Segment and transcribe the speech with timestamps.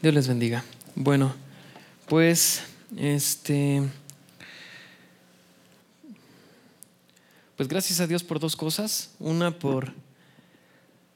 [0.00, 0.62] Dios les bendiga.
[0.94, 1.34] Bueno,
[2.06, 2.62] pues
[2.96, 3.82] este
[7.56, 9.10] pues gracias a Dios por dos cosas.
[9.18, 9.92] Una por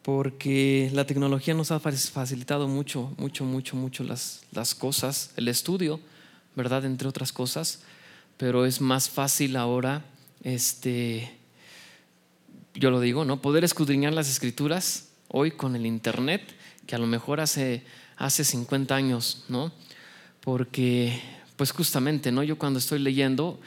[0.03, 6.01] porque la tecnología nos ha facilitado mucho, mucho, mucho, mucho las, las cosas, el estudio,
[6.57, 6.85] ¿verdad?
[6.85, 7.83] Entre otras cosas,
[8.37, 10.05] pero es más fácil ahora,
[10.43, 11.33] este,
[12.75, 13.41] yo lo digo, ¿no?
[13.41, 16.43] Poder escudriñar las escrituras hoy con el Internet,
[16.85, 17.85] que a lo mejor hace
[18.23, 19.73] hace 50 años, ¿no?
[20.41, 21.21] Porque,
[21.57, 22.45] pues justamente, ¿no?
[22.45, 23.59] Yo cuando estoy leyendo,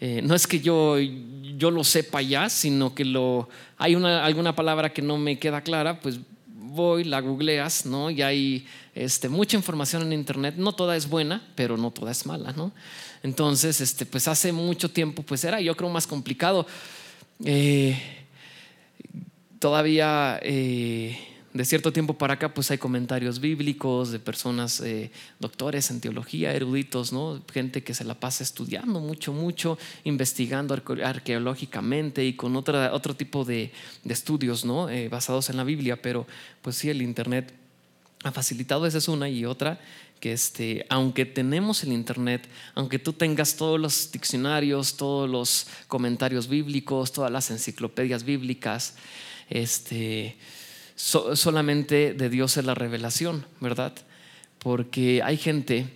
[0.00, 4.56] eh, no es que yo, yo lo sepa ya, sino que lo, hay una, alguna
[4.56, 6.18] palabra que no me queda clara, pues
[6.48, 8.10] voy, la googleas, ¿no?
[8.10, 12.26] Y hay este, mucha información en internet, no toda es buena, pero no toda es
[12.26, 12.72] mala, ¿no?
[13.22, 16.66] Entonces, este, pues hace mucho tiempo, pues era yo creo más complicado.
[17.44, 17.96] Eh,
[19.60, 21.16] todavía eh,
[21.52, 26.54] de cierto tiempo para acá, pues hay comentarios bíblicos de personas, eh, doctores en teología,
[26.54, 27.42] eruditos, ¿no?
[27.52, 33.44] Gente que se la pasa estudiando mucho, mucho, investigando arqueológicamente y con otra, otro tipo
[33.44, 33.72] de,
[34.04, 34.88] estudios, ¿no?
[34.88, 36.26] Eh, basados en la Biblia, pero
[36.62, 37.52] pues sí, el Internet
[38.22, 39.80] ha facilitado, esa es una y otra,
[40.20, 46.46] que este, aunque tenemos el Internet, aunque tú tengas todos los diccionarios, todos los comentarios
[46.46, 48.94] bíblicos, todas las enciclopedias bíblicas,
[49.48, 50.36] este
[51.00, 53.94] solamente de Dios es la revelación, ¿verdad?
[54.58, 55.88] Porque hay gente,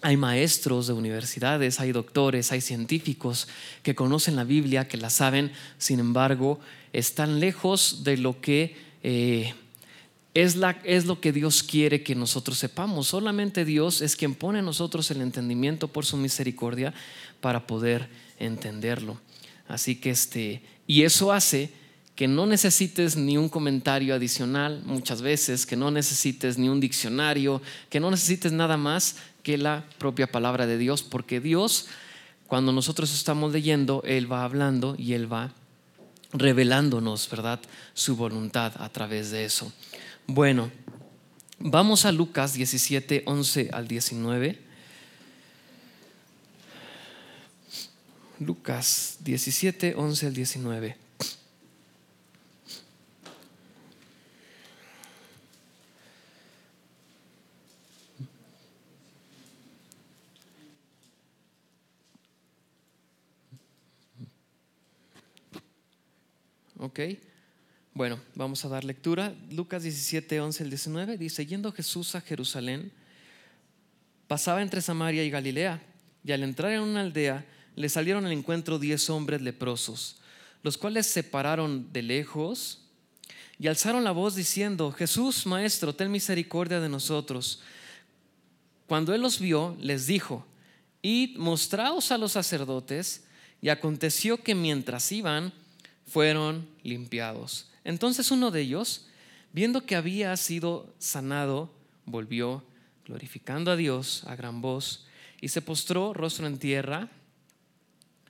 [0.00, 3.48] hay maestros de universidades, hay doctores, hay científicos
[3.82, 6.60] que conocen la Biblia, que la saben, sin embargo,
[6.92, 9.54] están lejos de lo que eh,
[10.34, 13.08] es, la, es lo que Dios quiere que nosotros sepamos.
[13.08, 16.94] Solamente Dios es quien pone en nosotros el entendimiento por su misericordia
[17.40, 19.20] para poder entenderlo.
[19.68, 21.81] Así que este, y eso hace
[22.14, 27.62] que no necesites ni un comentario adicional muchas veces, que no necesites ni un diccionario,
[27.88, 31.86] que no necesites nada más que la propia palabra de Dios, porque Dios,
[32.46, 35.52] cuando nosotros estamos leyendo, Él va hablando y Él va
[36.32, 37.60] revelándonos, ¿verdad?
[37.94, 39.72] Su voluntad a través de eso.
[40.26, 40.70] Bueno,
[41.58, 44.58] vamos a Lucas 17, 11 al 19.
[48.38, 51.01] Lucas 17, 11 al 19.
[66.82, 66.98] ¿Ok?
[67.94, 69.32] Bueno, vamos a dar lectura.
[69.52, 72.90] Lucas 17, 11 al 19 dice, yendo Jesús a Jerusalén,
[74.26, 75.80] pasaba entre Samaria y Galilea,
[76.24, 80.16] y al entrar en una aldea, le salieron al encuentro diez hombres leprosos,
[80.64, 82.88] los cuales se pararon de lejos
[83.60, 87.62] y alzaron la voz diciendo, Jesús, Maestro, ten misericordia de nosotros.
[88.88, 90.44] Cuando él los vio, les dijo,
[91.00, 93.22] id, mostraos a los sacerdotes,
[93.60, 95.52] y aconteció que mientras iban,
[96.12, 97.70] fueron limpiados.
[97.84, 99.06] Entonces uno de ellos,
[99.54, 101.72] viendo que había sido sanado,
[102.04, 102.62] volvió
[103.06, 105.06] glorificando a Dios a gran voz
[105.40, 107.08] y se postró rostro en tierra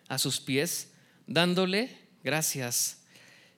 [0.06, 0.92] a sus pies,
[1.26, 1.90] dándole
[2.22, 3.00] gracias.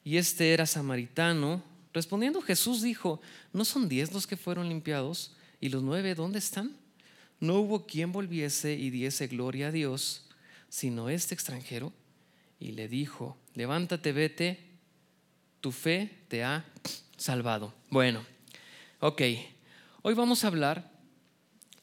[0.05, 1.63] Y este era samaritano.
[1.93, 3.21] Respondiendo Jesús dijo,
[3.53, 5.37] ¿no son diez los que fueron limpiados?
[5.61, 6.75] ¿Y los nueve dónde están?
[7.41, 10.31] No hubo quien volviese y diese gloria a Dios,
[10.71, 11.93] sino este extranjero.
[12.65, 14.59] Y le dijo, levántate, vete,
[15.61, 16.65] tu fe te ha
[17.19, 17.75] salvado.
[17.91, 18.25] Bueno,
[19.01, 19.21] ok,
[20.01, 20.91] hoy vamos a hablar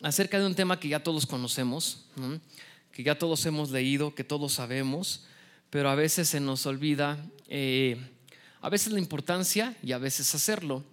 [0.01, 2.07] acerca de un tema que ya todos conocemos,
[2.91, 5.27] que ya todos hemos leído, que todos sabemos,
[5.69, 7.97] pero a veces se nos olvida, eh,
[8.59, 10.83] a veces la importancia y a veces hacerlo.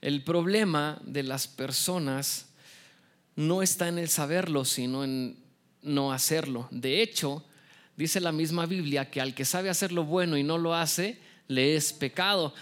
[0.00, 2.46] El problema de las personas
[3.34, 5.36] no está en el saberlo, sino en
[5.82, 6.68] no hacerlo.
[6.70, 7.44] De hecho,
[7.96, 11.20] dice la misma Biblia que al que sabe hacer lo bueno y no lo hace,
[11.48, 12.54] le es pecado.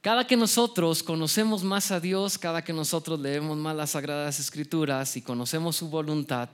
[0.00, 5.16] Cada que nosotros conocemos más a Dios, cada que nosotros leemos más las sagradas escrituras
[5.16, 6.48] y conocemos su voluntad,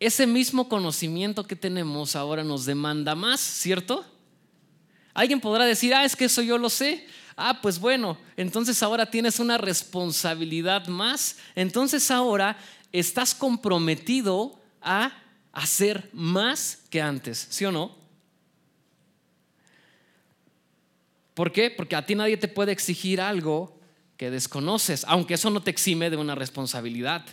[0.00, 4.04] ese mismo conocimiento que tenemos ahora nos demanda más, ¿cierto?
[5.14, 7.06] Alguien podrá decir, ah, es que eso yo lo sé.
[7.36, 11.36] Ah, pues bueno, entonces ahora tienes una responsabilidad más.
[11.54, 12.56] Entonces ahora
[12.90, 15.12] estás comprometido a
[15.52, 17.96] hacer más que antes, ¿sí o no?
[21.34, 21.70] ¿Por qué?
[21.70, 23.78] Porque a ti nadie te puede exigir algo
[24.16, 27.24] que desconoces, aunque eso no te exime de una responsabilidad.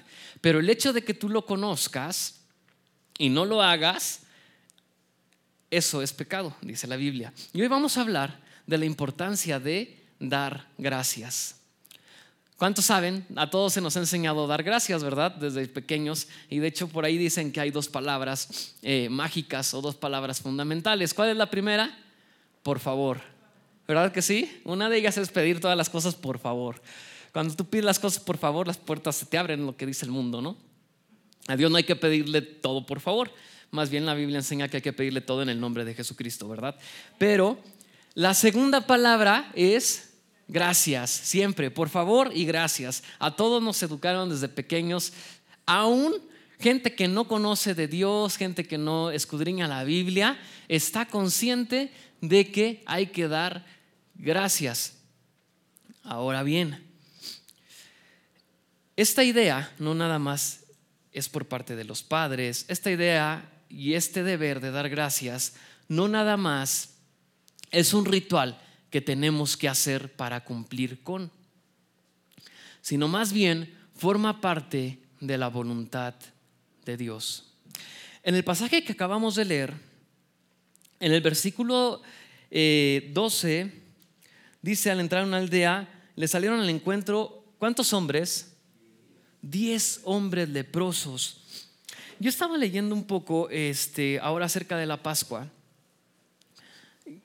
[0.42, 2.42] Pero el hecho de que tú lo conozcas
[3.18, 4.22] y no lo hagas,
[5.70, 7.34] eso es pecado, dice la Biblia.
[7.54, 11.59] Y hoy vamos a hablar de la importancia de dar gracias.
[12.60, 13.26] ¿Cuántos saben?
[13.38, 15.32] A todos se nos ha enseñado a dar gracias, ¿verdad?
[15.32, 16.28] Desde pequeños.
[16.50, 20.42] Y de hecho por ahí dicen que hay dos palabras eh, mágicas o dos palabras
[20.42, 21.14] fundamentales.
[21.14, 21.98] ¿Cuál es la primera?
[22.62, 23.22] Por favor.
[23.88, 24.62] ¿Verdad que sí?
[24.66, 26.82] Una de ellas es pedir todas las cosas por favor.
[27.32, 30.04] Cuando tú pides las cosas por favor, las puertas se te abren, lo que dice
[30.04, 30.58] el mundo, ¿no?
[31.48, 33.32] A Dios no hay que pedirle todo por favor.
[33.72, 36.50] Más bien la Biblia enseña que hay que pedirle todo en el nombre de Jesucristo,
[36.50, 36.76] ¿verdad?
[37.18, 37.58] Pero
[38.16, 40.09] la segunda palabra es
[40.50, 43.04] Gracias, siempre, por favor y gracias.
[43.20, 45.14] A todos nos educaron desde pequeños,
[45.68, 46.16] aún
[46.60, 52.52] gente que no conoce de Dios, gente que no escudriña la Biblia, está consciente de
[52.52, 53.64] que hay que dar
[54.16, 54.96] gracias.
[56.04, 56.84] Ahora bien,
[58.96, 60.62] esta idea no nada más
[61.12, 65.54] es por parte de los padres, esta idea y este deber de dar gracias
[65.88, 66.96] no nada más
[67.70, 68.60] es un ritual
[68.90, 71.32] que tenemos que hacer para cumplir con,
[72.82, 76.16] sino más bien forma parte de la voluntad
[76.86, 77.54] de Dios.
[78.24, 79.74] En el pasaje que acabamos de leer,
[81.00, 82.02] en el versículo 12,
[82.52, 83.82] eh,
[84.62, 88.56] dice, al entrar a una aldea, le salieron al encuentro, ¿cuántos hombres?
[89.42, 91.68] Diez hombres leprosos.
[92.20, 95.50] Yo estaba leyendo un poco este, ahora acerca de la Pascua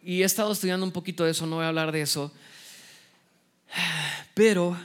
[0.03, 2.33] y he estado estudiando un poquito de eso, no voy a hablar de eso.
[4.35, 4.77] Pero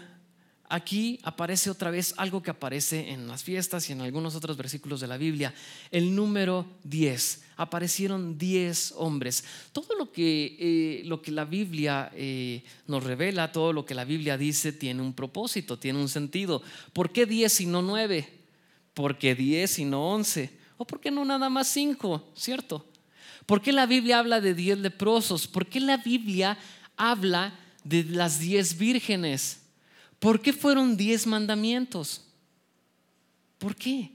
[0.68, 5.01] aquí aparece otra vez algo que aparece en las fiestas y en algunos otros versículos
[5.01, 5.54] de la Biblia.
[5.92, 7.44] El número 10.
[7.57, 9.44] Aparecieron 10 hombres.
[9.74, 14.06] Todo lo que, eh, lo que la Biblia eh, nos revela, todo lo que la
[14.06, 16.62] Biblia dice, tiene un propósito, tiene un sentido.
[16.94, 18.30] ¿Por qué 10 y no 9?
[18.94, 20.57] ¿Por qué 10 y no 11?
[20.78, 22.31] ¿O por qué no nada más 5?
[22.36, 22.88] ¿Cierto?
[23.50, 25.48] ¿Por qué la Biblia habla de diez leprosos?
[25.48, 26.56] ¿Por qué la Biblia
[26.96, 29.62] habla de las diez vírgenes?
[30.19, 32.28] ¿Por qué fueron diez mandamientos?
[33.57, 34.12] ¿Por qué?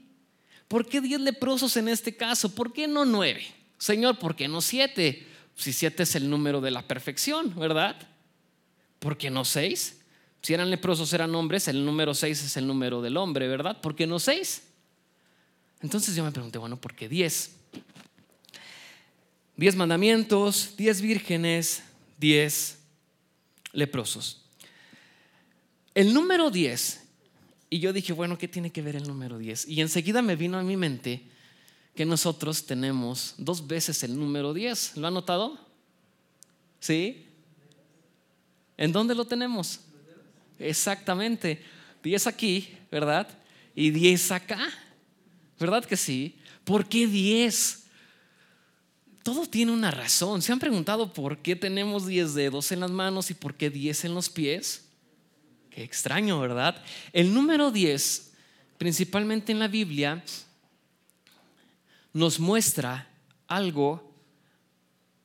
[0.69, 2.55] ¿Por qué diez leprosos en este caso?
[2.55, 3.45] ¿Por qué no nueve?
[3.77, 5.27] Señor, ¿por qué no siete?
[5.53, 7.97] Si siete es el número de la perfección, ¿verdad?
[8.99, 9.99] ¿Por qué no seis?
[10.41, 13.81] Si eran leprosos, eran hombres, el número seis es el número del hombre, ¿verdad?
[13.81, 14.63] ¿Por qué no seis?
[15.81, 17.57] Entonces yo me pregunté, bueno, ¿por qué diez?
[19.57, 21.81] Diez mandamientos, diez vírgenes,
[22.17, 22.79] diez
[23.71, 24.41] leprosos.
[25.93, 27.03] El número diez,
[27.69, 29.65] y yo dije, bueno, ¿qué tiene que ver el número diez?
[29.65, 31.23] Y enseguida me vino a mi mente
[31.95, 34.97] que nosotros tenemos dos veces el número diez.
[34.97, 35.57] ¿Lo ha notado?
[36.81, 37.25] ¿Sí?
[38.75, 39.79] ¿En dónde lo tenemos?
[40.59, 41.63] Exactamente.
[42.03, 43.27] Diez aquí, ¿verdad?
[43.73, 44.69] Y diez acá.
[45.57, 46.35] ¿Verdad que sí?
[46.65, 47.84] ¿Por qué diez?
[49.25, 50.43] Todo tiene una razón.
[50.43, 54.05] ¿Se han preguntado por qué tenemos 10 dedos en las manos y por qué 10
[54.05, 54.85] en los pies?
[55.71, 56.79] Qué extraño, ¿verdad?
[57.11, 58.33] El número 10,
[58.77, 60.23] principalmente en la Biblia,
[62.13, 63.09] nos muestra
[63.47, 64.13] algo,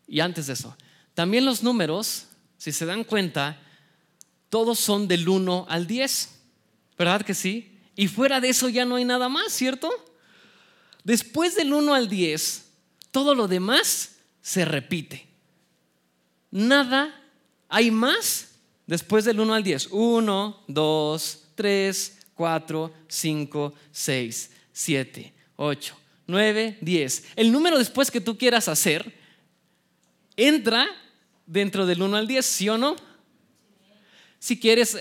[0.09, 0.75] y antes de eso,
[1.13, 2.25] también los números,
[2.57, 3.61] si se dan cuenta,
[4.49, 6.41] todos son del 1 al 10,
[6.97, 7.79] ¿verdad que sí?
[7.97, 9.91] Y fuera de eso ya no hay nada más, ¿cierto?
[11.05, 12.70] Después del 1 al 10,
[13.11, 15.27] todo lo demás se repite.
[16.51, 17.15] Nada
[17.69, 18.53] hay más
[18.87, 19.89] después del 1 al 10.
[19.91, 27.25] 1, 2, 3, 4, 5, 6, 7, 8, 9, 10.
[27.37, 29.15] El número después que tú quieras hacer
[30.37, 30.89] entra
[31.47, 32.97] dentro del 1 al 10, ¿sí o no?
[34.39, 34.97] Si quieres,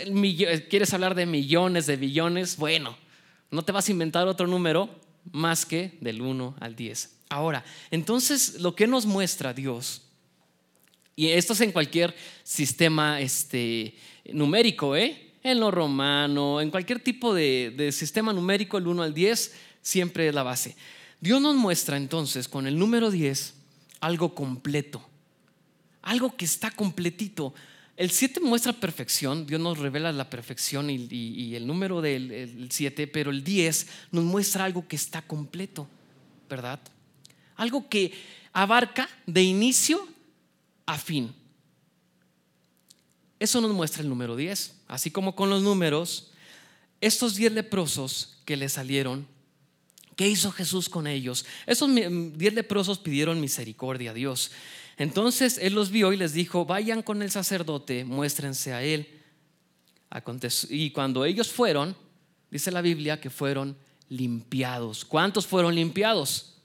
[0.69, 2.97] quieres hablar de millones, de billones, bueno,
[3.51, 4.89] no te vas a inventar otro número
[5.31, 7.18] más que del 1 al 10.
[7.29, 10.01] Ahora, entonces lo que nos muestra Dios,
[11.15, 13.95] y esto es en cualquier sistema este,
[14.33, 15.29] numérico, ¿eh?
[15.43, 20.33] en lo romano, en cualquier tipo de, sistema numérico, el 1 al 10 siempre es
[20.33, 20.75] la base.
[21.21, 23.53] Dios nos muestra entonces con el número 10
[23.99, 25.07] algo completo,
[26.01, 27.53] algo que está completito.
[27.97, 33.29] El 7 muestra perfección, Dios nos revela la perfección y, el número del 7, pero
[33.31, 35.87] el 10 nos muestra algo que está completo,
[36.49, 36.79] ¿verdad?
[37.59, 38.13] Algo que
[38.53, 40.07] abarca de inicio
[40.85, 41.35] a fin.
[43.37, 46.31] Eso nos muestra el número 10, así como con los números,
[47.01, 49.27] estos 10 leprosos que le salieron,
[50.15, 51.45] ¿qué hizo Jesús con ellos?
[51.65, 54.51] Esos 10 leprosos pidieron misericordia a Dios.
[54.97, 59.19] Entonces Él los vio y les dijo, vayan con el sacerdote, muéstrense a Él.
[60.69, 61.95] Y cuando ellos fueron,
[62.51, 65.03] dice la Biblia que fueron limpiados.
[65.03, 66.58] ¿Cuántos fueron limpiados?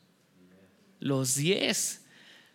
[1.05, 2.01] Los diez.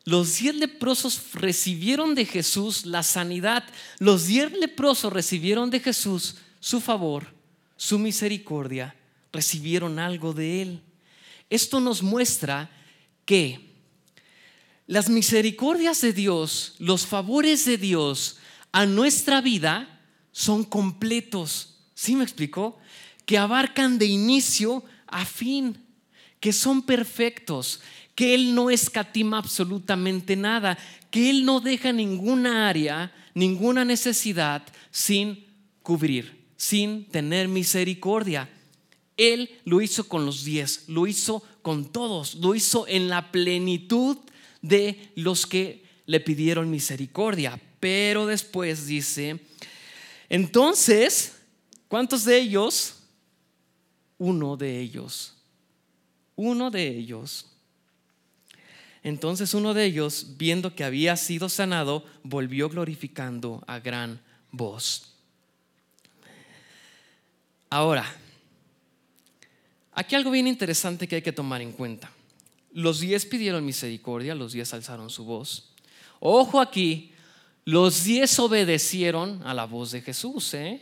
[0.06, 3.64] Los diez leprosos recibieron de Jesús la sanidad.
[4.00, 7.28] Los diez leprosos recibieron de Jesús su favor,
[7.78, 8.96] su misericordia,
[9.32, 10.82] recibieron algo de Él.
[11.52, 12.72] Esto nos muestra
[13.24, 13.70] que
[14.88, 18.40] las misericordias de Dios, los favores de Dios
[18.72, 20.02] a nuestra vida
[20.32, 21.78] son completos.
[21.94, 22.80] ¿Sí me explicó?
[23.28, 25.86] Que abarcan de inicio a fin,
[26.40, 27.82] que son perfectos,
[28.20, 30.78] que Él no escatima absolutamente nada,
[31.10, 34.62] que Él no deja ninguna área, ninguna necesidad
[34.92, 35.48] sin
[35.84, 38.50] cubrir, sin tener misericordia.
[39.16, 44.18] Él lo hizo con los diez, lo hizo con todos, lo hizo en la plenitud
[44.62, 47.58] de los que le pidieron misericordia.
[47.80, 49.40] Pero después dice,
[50.28, 51.38] entonces,
[51.88, 52.96] ¿cuántos de ellos?
[54.18, 55.38] Uno de ellos.
[56.36, 57.46] Uno de ellos.
[59.04, 65.14] Entonces uno de ellos, viendo que había sido sanado, volvió glorificando a gran voz.
[67.70, 68.06] Ahora,
[70.00, 72.10] Aquí algo bien interesante que hay que tomar en cuenta.
[72.72, 75.74] Los diez pidieron misericordia, los diez alzaron su voz.
[76.22, 77.12] Ojo aquí,
[77.66, 80.54] los diez obedecieron a la voz de Jesús.
[80.54, 80.82] ¿eh?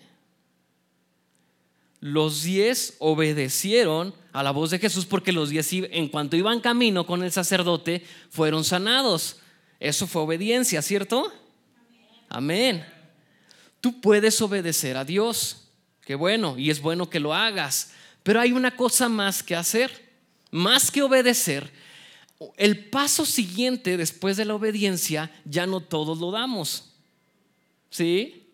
[1.99, 7.05] Los diez obedecieron a la voz de Jesús porque los diez en cuanto iban camino
[7.07, 9.37] con el sacerdote fueron sanados.
[9.79, 11.31] Eso fue obediencia, ¿cierto?
[12.29, 12.85] Amén.
[13.81, 15.69] Tú puedes obedecer a Dios.
[16.01, 17.91] Qué bueno, y es bueno que lo hagas.
[18.23, 20.09] Pero hay una cosa más que hacer,
[20.51, 21.71] más que obedecer.
[22.57, 26.93] El paso siguiente después de la obediencia ya no todos lo damos.
[27.89, 28.46] ¿Sí?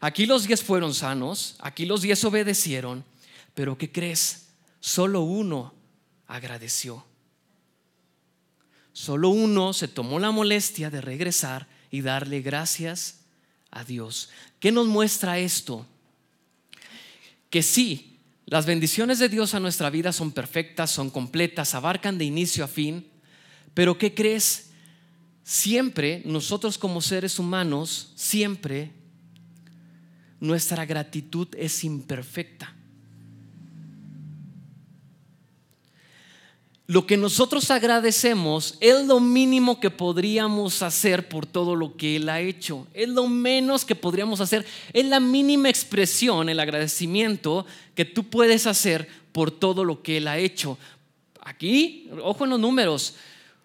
[0.00, 3.04] Aquí los diez fueron sanos, aquí los diez obedecieron,
[3.54, 4.48] pero ¿qué crees?
[4.80, 5.74] Solo uno
[6.26, 7.04] agradeció.
[8.92, 13.20] Solo uno se tomó la molestia de regresar y darle gracias
[13.70, 14.30] a Dios.
[14.60, 15.86] ¿Qué nos muestra esto?
[17.50, 22.24] Que sí, las bendiciones de Dios a nuestra vida son perfectas, son completas, abarcan de
[22.24, 23.06] inicio a fin.
[23.74, 24.70] Pero ¿qué crees?
[25.44, 28.90] Siempre nosotros como seres humanos, siempre
[30.40, 32.74] nuestra gratitud es imperfecta.
[36.88, 42.30] lo que nosotros agradecemos es lo mínimo que podríamos hacer por todo lo que Él
[42.30, 42.86] ha hecho.
[42.94, 44.64] Es lo menos que podríamos hacer.
[44.94, 50.28] Es la mínima expresión, el agradecimiento que tú puedes hacer por todo lo que Él
[50.28, 50.78] ha hecho.
[51.42, 53.16] Aquí, ojo en los números,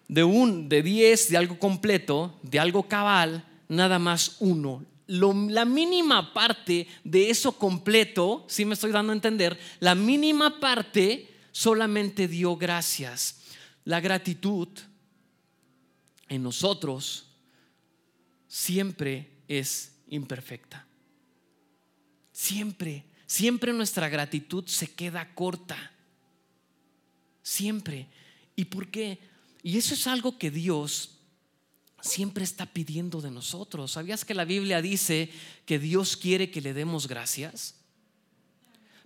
[0.06, 4.84] de un, de diez, de algo completo, de algo cabal, nada más uno.
[5.06, 11.28] La mínima parte de eso completo, si me estoy dando a entender, la mínima parte
[11.52, 13.40] solamente dio gracias.
[13.84, 14.68] La gratitud
[16.28, 17.26] en nosotros
[18.48, 20.86] siempre es imperfecta.
[22.32, 25.92] Siempre, siempre nuestra gratitud se queda corta.
[27.42, 28.08] Siempre.
[28.56, 29.18] ¿Y por qué?
[29.62, 31.13] Y eso es algo que Dios
[32.04, 33.92] siempre está pidiendo de nosotros.
[33.92, 35.30] ¿Sabías que la Biblia dice
[35.64, 37.76] que Dios quiere que le demos gracias?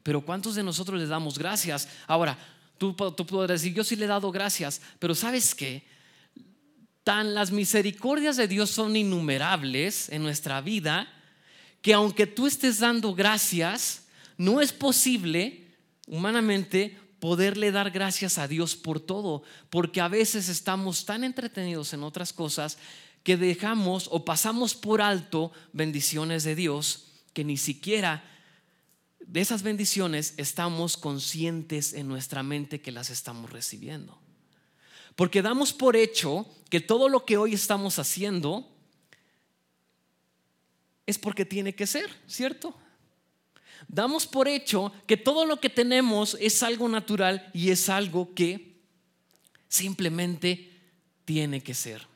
[0.03, 1.89] Pero ¿cuántos de nosotros le damos gracias?
[2.09, 2.37] Ahora,
[2.77, 5.85] tú, tú podrás decir, yo sí le he dado gracias, pero ¿sabes qué?
[7.05, 11.09] Tan las misericordias de Dios son innumerables en nuestra vida
[11.81, 15.69] que aunque tú estés dando gracias, no es posible
[16.09, 22.03] humanamente poderle dar gracias a Dios por todo, porque a veces estamos tan entretenidos en
[22.03, 22.79] otras cosas
[23.23, 28.25] que dejamos o pasamos por alto bendiciones de Dios que ni siquiera
[29.21, 34.19] de esas bendiciones estamos conscientes en nuestra mente que las estamos recibiendo.
[35.15, 38.67] Porque damos por hecho que todo lo que hoy estamos haciendo
[41.07, 42.75] es porque tiene que ser, ¿cierto?
[43.87, 48.77] Damos por hecho que todo lo que tenemos es algo natural y es algo que
[49.69, 50.73] simplemente
[51.25, 52.07] tiene que ser.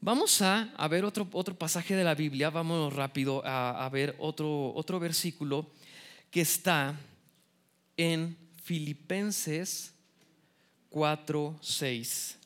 [0.00, 5.00] Vamos a, ver otro, otro, pasaje de la Biblia, vamos rápido a, ver otro, otro
[5.00, 5.70] versículo
[6.30, 6.94] que está
[7.96, 9.92] en Filipenses
[10.90, 12.38] 4, 6.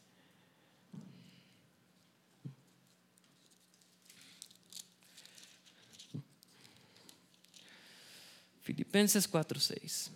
[8.70, 10.12] Filipenses 4, 6.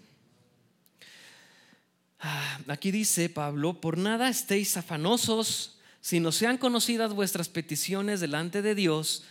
[2.20, 8.62] Ah, aquí dice Pablo, por nada estéis afanosos si no sean conocidas vuestras peticiones delante
[8.62, 9.24] de Dios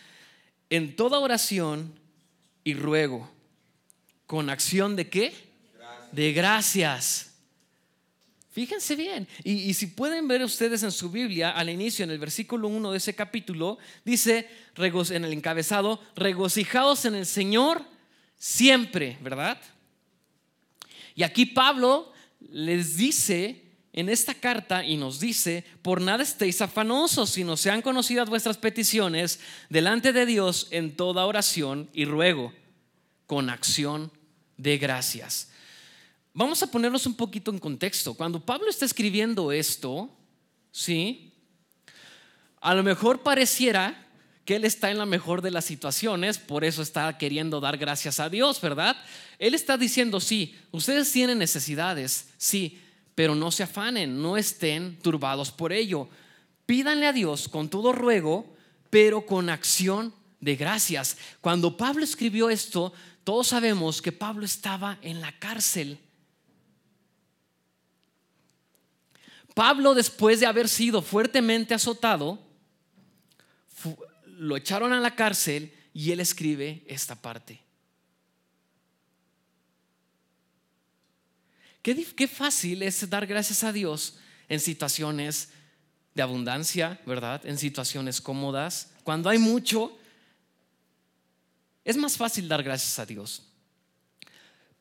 [0.69, 1.97] en toda oración
[2.65, 3.31] y ruego,
[4.27, 5.33] con acción de qué?
[6.11, 7.31] De gracias.
[8.51, 9.25] Fíjense bien.
[9.45, 12.97] Y, si pueden ver ustedes en su Biblia, al inicio, en el versículo 1 de
[12.97, 17.92] ese capítulo, dice en el encabezado, regocijaos en el Señor
[18.43, 19.57] siempre, ¿verdad?
[21.15, 27.29] Y aquí Pablo les dice en esta carta y nos dice, por nada estéis afanosos,
[27.29, 32.51] sino sean conocidas vuestras peticiones delante de Dios en toda oración y ruego,
[33.27, 34.11] con acción
[34.57, 35.49] de gracias.
[36.33, 38.13] Vamos a ponernos un poquito en contexto.
[38.13, 40.09] Cuando Pablo está escribiendo esto,
[40.69, 41.31] ¿sí?
[42.59, 44.02] A lo mejor pareciera
[44.45, 48.19] que él está en la mejor de las situaciones, por eso está queriendo dar gracias
[48.19, 48.97] a Dios, ¿verdad?
[49.39, 52.81] Él está diciendo, sí, ustedes tienen necesidades, sí,
[53.15, 56.09] pero no se afanen, no estén turbados por ello.
[56.65, 58.53] Pídanle a Dios con todo ruego,
[58.89, 61.17] pero con acción de gracias.
[61.39, 62.91] Cuando Pablo escribió esto,
[63.23, 65.99] todos sabemos que Pablo estaba en la cárcel.
[69.53, 72.39] Pablo, después de haber sido fuertemente azotado,
[74.43, 77.61] lo echaron a la cárcel y él escribe esta parte.
[81.81, 84.17] Qué, fácil es dar gracias a Dios
[84.49, 85.49] en situaciones
[86.13, 87.45] de abundancia, ¿verdad?
[87.45, 88.91] En situaciones cómodas.
[89.03, 89.97] Cuando hay mucho,
[91.85, 93.43] es más fácil dar gracias a Dios.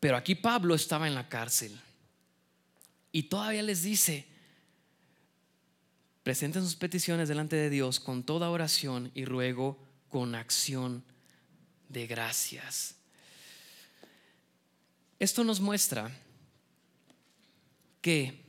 [0.01, 1.79] Pero aquí Pablo estaba en la cárcel
[3.13, 4.27] y todavía les dice,
[6.23, 11.03] Presenten sus peticiones delante de Dios con toda oración y ruego con acción
[11.89, 12.95] de gracias.
[15.19, 16.11] Esto nos muestra
[18.01, 18.45] que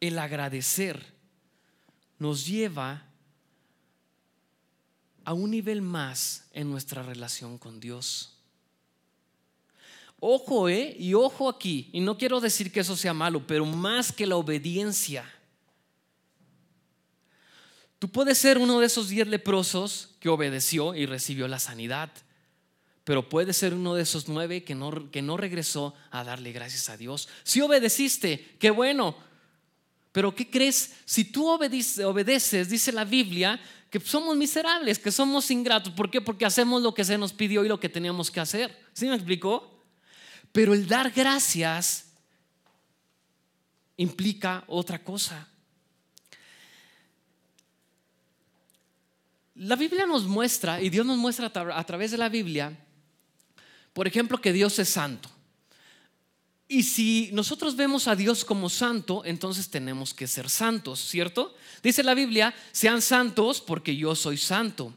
[0.00, 1.14] el agradecer
[2.18, 3.06] nos lleva
[5.24, 8.38] a un nivel más en nuestra relación con Dios.
[10.20, 10.96] Ojo, ¿eh?
[10.98, 14.36] Y ojo aquí, y no quiero decir que eso sea malo, pero más que la
[14.36, 15.30] obediencia
[18.06, 22.12] Tú puedes ser uno de esos diez leprosos que obedeció y recibió la sanidad,
[23.02, 26.88] pero puedes ser uno de esos nueve que no, que no regresó a darle gracias
[26.88, 27.28] a Dios.
[27.42, 29.16] Si obedeciste, qué bueno,
[30.12, 30.92] pero ¿qué crees?
[31.04, 35.92] Si tú obedeces, dice la Biblia, que somos miserables, que somos ingratos.
[35.92, 36.20] ¿Por qué?
[36.20, 38.86] Porque hacemos lo que se nos pidió y lo que teníamos que hacer.
[38.92, 39.82] ¿Sí me explicó?
[40.52, 42.12] Pero el dar gracias
[43.96, 45.48] implica otra cosa.
[49.56, 52.78] La Biblia nos muestra, y Dios nos muestra a través de la Biblia,
[53.94, 55.30] por ejemplo, que Dios es santo.
[56.68, 61.54] Y si nosotros vemos a Dios como santo, entonces tenemos que ser santos, ¿cierto?
[61.82, 64.92] Dice la Biblia, sean santos porque yo soy santo.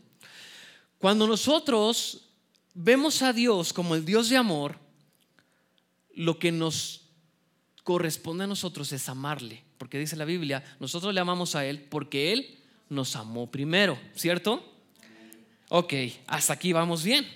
[0.98, 2.26] Cuando nosotros
[2.74, 4.78] vemos a Dios como el Dios de amor,
[6.16, 7.04] lo que nos
[7.84, 12.34] corresponde a nosotros es amarle, porque dice la Biblia, nosotros le amamos a Él porque
[12.34, 12.59] Él
[12.90, 14.64] nos amó primero, ¿cierto?
[15.70, 15.94] Ok,
[16.28, 17.28] hasta aquí vamos bien.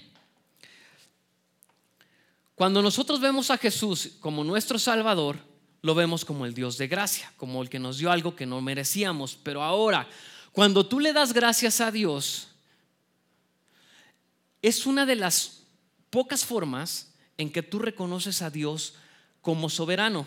[2.56, 5.38] Cuando nosotros vemos a Jesús como nuestro Salvador,
[5.82, 8.62] lo vemos como el Dios de gracia, como el que nos dio algo que no
[8.62, 9.36] merecíamos.
[9.36, 10.08] Pero ahora,
[10.52, 12.48] cuando tú le das gracias a Dios,
[14.62, 15.64] es una de las
[16.10, 18.96] pocas formas en que tú reconoces a Dios
[19.42, 20.26] como soberano.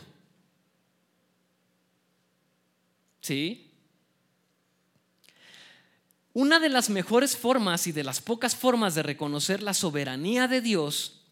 [3.23, 3.66] ¿Sí?
[6.37, 10.61] Una de las mejores formas y de las pocas formas de reconocer la soberanía de
[10.61, 11.23] Dios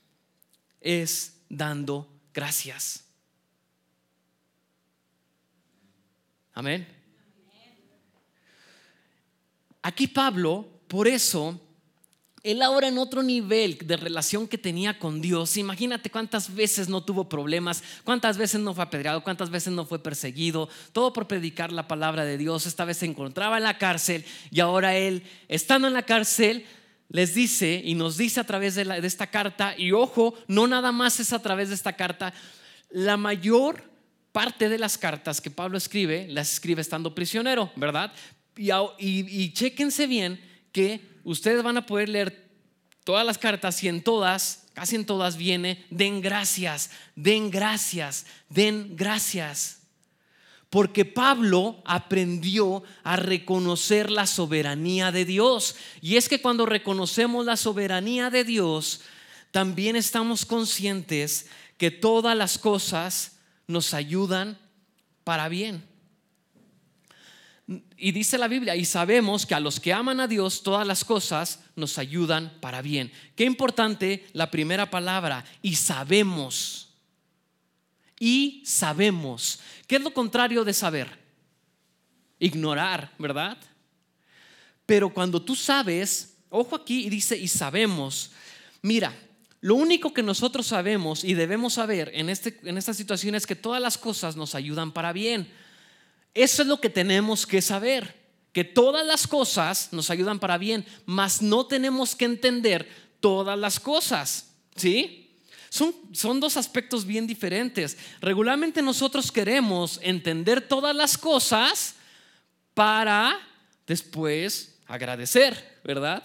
[0.81, 3.05] es dando gracias.
[6.55, 6.89] Amén.
[9.83, 11.61] Aquí Pablo, por eso,
[12.45, 17.03] él ahora en otro nivel de relación que tenía con Dios, imagínate cuántas veces no
[17.03, 21.73] tuvo problemas, cuántas veces no fue apedreado, cuántas veces no fue perseguido, todo por predicar
[21.73, 22.67] la palabra de Dios.
[22.67, 26.67] Esta vez se encontraba en la cárcel y ahora él, estando en la cárcel,
[27.09, 31.21] les dice y nos dice a través de, esta carta, y ojo, no nada más
[31.21, 32.35] es a través de esta carta,
[32.91, 33.91] la mayor
[34.33, 38.13] parte de las cartas que Pablo escribe, las escribe estando prisionero, ¿verdad?
[38.55, 40.39] Y, y, y chéquense bien
[40.71, 42.51] que ustedes van a poder leer
[43.05, 48.97] todas las cartas y en todas, casi en todas viene, den gracias, den gracias, den
[48.97, 49.81] gracias.
[50.71, 55.77] Porque Pablo aprendió a reconocer la soberanía de Dios.
[56.01, 59.03] Y es que cuando reconocemos la soberanía de Dios,
[59.53, 61.47] también estamos conscientes
[61.79, 64.59] que todas las cosas nos ayudan
[65.23, 65.94] para bien.
[67.67, 71.05] Y dice la Biblia, y sabemos que a los que aman a Dios todas las
[71.05, 73.11] cosas nos ayudan para bien.
[73.37, 76.91] Qué importante la primera palabra, y sabemos.
[78.19, 79.61] y sabemos.
[79.87, 81.19] ¿Qué es lo contrario de saber?
[82.39, 83.59] Ignorar, ¿verdad?
[84.87, 88.33] Pero cuando tú sabes, ojo aquí y dice, y sabemos,
[88.83, 89.15] mira,
[89.61, 93.57] lo único que nosotros sabemos y debemos saber en, este, en esta situación es que
[93.57, 95.51] todas las cosas nos ayudan para bien.
[96.35, 98.15] Eso es lo que tenemos que saber,
[98.53, 102.89] que todas las cosas nos ayudan para bien, mas no tenemos que entender
[103.21, 105.21] todas las cosas, ¿sí?
[105.71, 107.97] Son, son, dos aspectos bien diferentes.
[108.21, 111.97] Regularmente nosotros queremos entender todas las cosas
[112.75, 113.41] para
[113.87, 116.23] después agradecer, ¿verdad?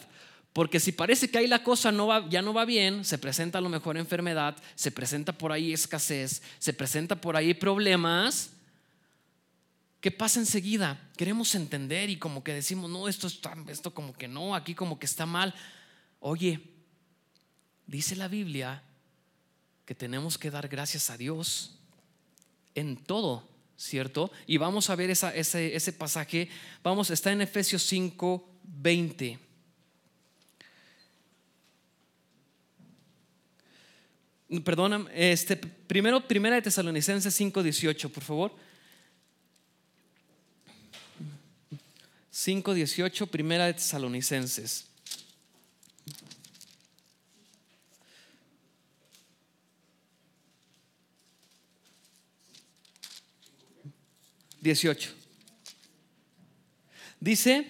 [0.54, 3.62] Porque si parece que ahí la cosa no ya no va bien, se presenta a
[3.62, 8.52] lo mejor enfermedad, se presenta por ahí escasez, se presenta por ahí problemas,
[10.02, 11.10] ¿qué pasa enseguida?
[11.18, 15.00] Queremos entender y como que decimos, no, esto, está, esto como que no, aquí como
[15.00, 15.54] que está mal.
[16.20, 16.62] Oye,
[17.88, 18.84] dice la Biblia
[19.86, 21.80] que tenemos que dar gracias a Dios
[22.76, 24.32] en todo, ¿cierto?
[24.46, 26.50] Y vamos a ver ese, ese pasaje,
[26.84, 29.40] vamos, está en Efesios 5, 20.
[34.64, 38.69] Perdona, este, primero, primera de Tesalonicenses 5.18, por favor.
[42.40, 44.86] 5.18, primera de Tesalonicenses.
[54.62, 55.12] Dieciocho.
[57.20, 57.68] Dice,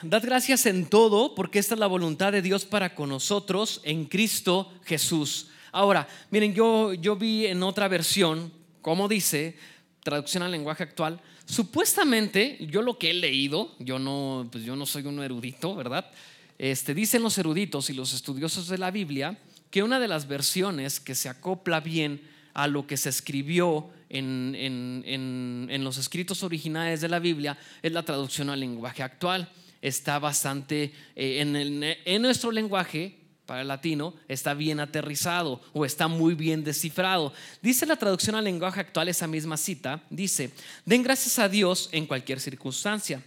[0.00, 4.06] Dad gracias en todo, porque esta es la voluntad de Dios para con nosotros en
[4.06, 5.48] Cristo Jesús.
[5.70, 9.58] Ahora, miren, yo, yo vi en otra versión, como dice,
[10.06, 14.86] traducción al lenguaje actual, supuestamente, yo lo que he leído, yo no, pues yo no
[14.86, 16.10] soy un erudito, ¿verdad?
[16.58, 19.38] Este, dicen los eruditos y los estudiosos de la Biblia
[19.70, 22.22] que una de las versiones que se acopla bien
[22.54, 27.92] a lo que se escribió en, en, en los escritos originales de la Biblia es
[27.92, 29.50] la traducción al lenguaje actual
[29.82, 36.34] está bastante, eh, en, nuestro lenguaje, para el latino, está bien aterrizado o está muy
[36.34, 37.32] bien descifrado.
[37.62, 40.50] Dice la traducción al lenguaje actual, esa misma cita, dice,
[40.84, 43.22] den gracias a Dios en cualquier circunstancia.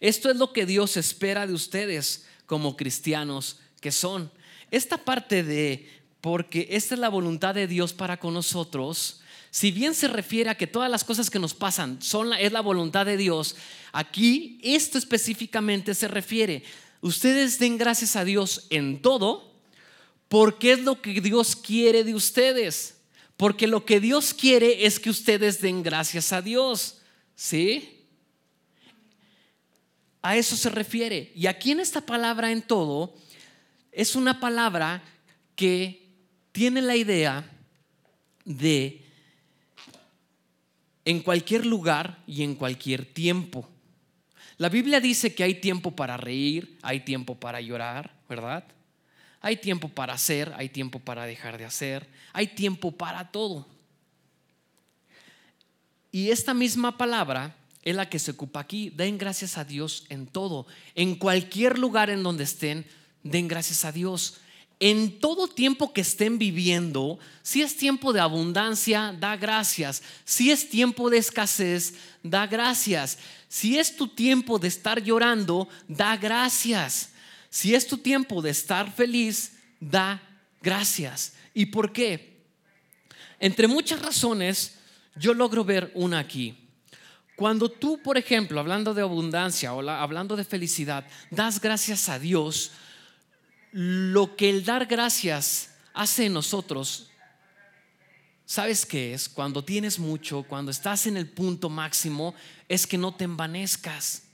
[0.00, 4.30] Esto es lo que Dios espera de ustedes como cristianos que son.
[4.70, 5.88] Esta parte de,
[6.20, 9.20] porque esta es la voluntad de Dios para con nosotros,
[9.52, 12.60] si bien se refiere a que todas las cosas que nos pasan son es la
[12.60, 13.56] voluntad de Dios,
[13.92, 16.62] aquí esto específicamente se refiere.
[17.00, 19.54] Ustedes den gracias a Dios en todo,
[20.28, 22.98] porque es lo que Dios quiere de ustedes.
[23.36, 26.98] Porque lo que Dios quiere es que ustedes den gracias a Dios.
[27.34, 28.06] ¿Sí?
[30.20, 31.32] A eso se refiere.
[31.34, 33.14] Y aquí en esta palabra en todo,
[33.92, 35.02] es una palabra
[35.56, 36.06] que
[36.52, 37.50] tiene la idea
[38.44, 39.02] de
[41.04, 43.68] en cualquier lugar y en cualquier tiempo.
[44.60, 48.62] La Biblia dice que hay tiempo para reír, hay tiempo para llorar, ¿verdad?
[49.40, 53.66] Hay tiempo para hacer, hay tiempo para dejar de hacer, hay tiempo para todo.
[56.12, 58.90] Y esta misma palabra es la que se ocupa aquí.
[58.90, 60.66] Den gracias a Dios en todo.
[60.94, 62.84] En cualquier lugar en donde estén,
[63.22, 64.42] den gracias a Dios
[64.80, 70.02] en todo tiempo que estén viviendo, si es tiempo de abundancia, da gracias.
[70.24, 73.18] Si es tiempo de escasez, da gracias.
[73.46, 77.10] Si es tu tiempo de estar llorando, da gracias.
[77.50, 80.22] Si es tu tiempo de estar feliz, da
[80.62, 81.34] gracias.
[81.52, 82.40] ¿Y por qué?
[83.38, 84.78] Entre muchas razones,
[85.14, 86.56] yo logro ver una aquí.
[87.36, 92.72] Cuando tú, por ejemplo, hablando de abundancia o hablando de felicidad, das gracias a Dios,
[93.72, 97.10] lo que el dar gracias hace en nosotros,
[98.44, 99.28] ¿sabes qué es?
[99.28, 102.34] Cuando tienes mucho, cuando estás en el punto máximo,
[102.68, 104.24] es que no te envanezcas.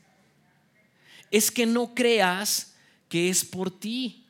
[1.30, 2.74] Es que no creas
[3.08, 4.24] que es por ti.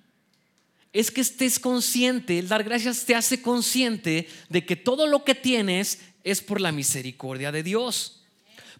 [0.92, 5.34] Es que estés consciente, el dar gracias te hace consciente de que todo lo que
[5.34, 8.22] tienes es por la misericordia de Dios.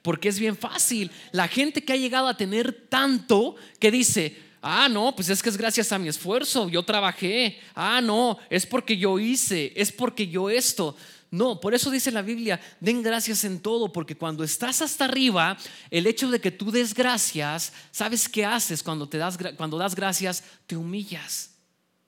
[0.01, 1.11] Porque es bien fácil.
[1.33, 5.49] La gente que ha llegado a tener tanto que dice, Ah, no, pues es que
[5.49, 7.61] es gracias a mi esfuerzo, yo trabajé.
[7.73, 10.97] Ah, no, es porque yo hice, es porque yo esto.
[11.31, 15.57] No, por eso dice la Biblia, den gracias en todo, porque cuando estás hasta arriba,
[15.89, 19.95] el hecho de que tú des gracias, ¿sabes qué haces cuando te das cuando das
[19.95, 20.43] gracias?
[20.67, 21.55] Te humillas.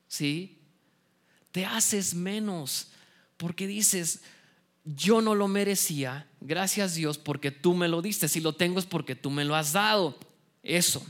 [0.09, 0.59] ¿Sí?
[1.53, 2.89] Te haces menos,
[3.37, 4.21] porque dices,
[4.85, 8.87] yo no lo merecía, gracias Dios porque tú me lo diste, si lo tengo es
[8.87, 10.19] porque tú me lo has dado.
[10.65, 11.07] Eso.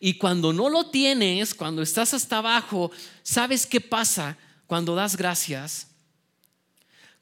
[0.00, 2.90] Y cuando no lo tienes, cuando estás hasta abajo,
[3.22, 4.36] ¿sabes qué pasa
[4.66, 5.90] cuando das gracias?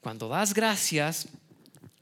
[0.01, 1.29] cuando das gracias,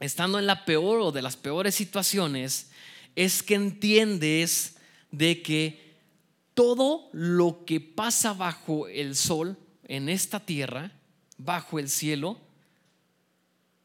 [0.00, 2.70] estando en la peor o de las peores situaciones,
[3.14, 4.76] es que entiendes
[5.10, 5.96] de que
[6.54, 10.92] todo lo que pasa bajo el sol en esta tierra,
[11.38, 12.38] bajo el cielo,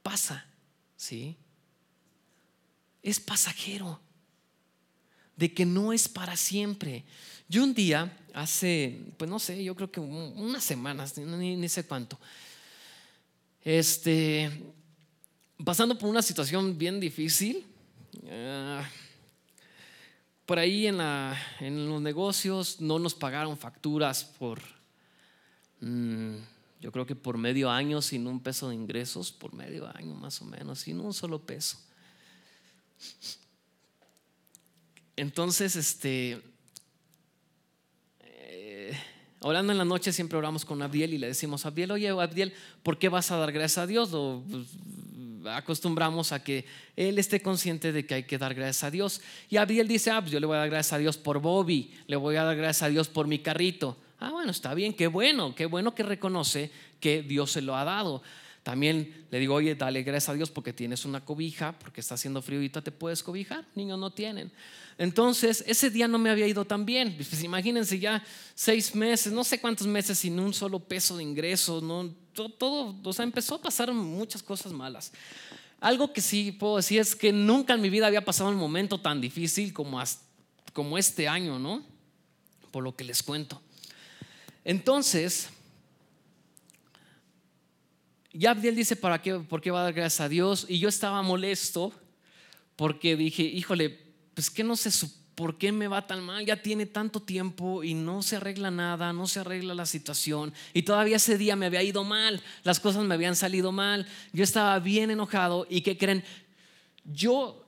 [0.04, 0.46] pasa,
[0.98, 1.38] ¿sí?
[3.02, 4.00] Es pasajero,
[5.42, 7.04] de que no es para siempre.
[7.50, 12.20] Yo un día, hace, pues no sé, yo creo que unas semanas, ni, sé cuánto,
[13.64, 14.52] este,
[15.66, 17.66] pasando por una situación bien difícil,
[18.30, 18.88] ah,
[20.46, 21.00] por ahí en,
[21.60, 24.62] en, los negocios no nos pagaron facturas por,
[25.80, 26.36] mm,
[26.82, 30.40] yo creo que por medio año sin un peso de ingresos, por medio año más
[30.44, 31.80] o menos, sin un solo peso.
[35.22, 36.42] Entonces, este,
[38.22, 38.98] eh,
[39.42, 42.98] orando en la noche siempre oramos con Abdiel y le decimos, Abdiel, oye, Abdiel, ¿por
[42.98, 44.10] qué vas a dar gracias a Dios?
[44.10, 44.66] Pues,
[45.56, 49.22] acostumbramos a que él esté consciente de que hay que dar gracias a Dios.
[49.48, 51.94] Y Abdiel dice, ah, pues yo le voy a dar gracias a Dios por Bobby,
[52.08, 54.00] le voy a dar gracias a Dios por mi carrito.
[54.20, 57.84] Ah, bueno, está bien, qué bueno, qué bueno que reconoce que Dios se lo ha
[57.84, 58.24] dado.
[58.64, 62.42] También le digo, oye, dale gracias a Dios porque tienes una cobija, porque está haciendo
[62.44, 63.66] frío y te puedes cobijar.
[63.74, 64.52] Niños no tienen.
[65.00, 67.16] Entonces, ese día no me había ido tan bien.
[67.16, 71.82] Pues imagínense ya seis meses, no sé cuántos meses sin un solo peso de ingresos,
[71.82, 72.14] ¿no?
[72.34, 75.12] todo, o sea, empezó a pasar muchas cosas malas.
[75.80, 79.00] Algo que sí puedo decir es que nunca en mi vida había pasado un momento
[79.00, 80.02] tan difícil como,
[80.74, 81.84] como este año, ¿no?
[82.70, 83.60] Por lo que les cuento.
[84.64, 85.50] Entonces,
[88.34, 90.66] ya Abdiel dice, ¿para qué, ¿por qué va a dar gracias a Dios?
[90.70, 91.94] Y yo estaba molesto
[92.76, 94.00] porque dije, híjole,
[94.34, 94.90] pues que no sé
[95.36, 99.12] por qué me va tan mal, ya tiene tanto tiempo y no se arregla nada,
[99.14, 100.54] no se arregla la situación.
[100.74, 104.44] Y todavía ese día me había ido mal, las cosas me habían salido mal, yo
[104.44, 106.24] estaba bien enojado y que creen,
[107.06, 107.66] yo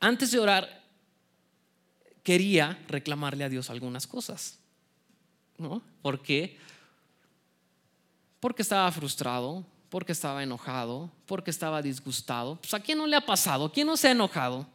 [0.00, 0.84] antes de orar
[2.22, 4.58] quería reclamarle a Dios algunas cosas.
[5.58, 5.82] ¿No?
[6.00, 6.56] ¿Por qué?
[8.40, 12.56] Porque estaba frustrado, porque estaba enojado, porque estaba disgustado.
[12.56, 14.66] Pues a quién no le ha pasado, quién no se ha enojado,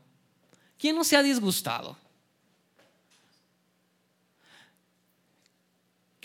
[0.78, 1.98] quién no se ha disgustado.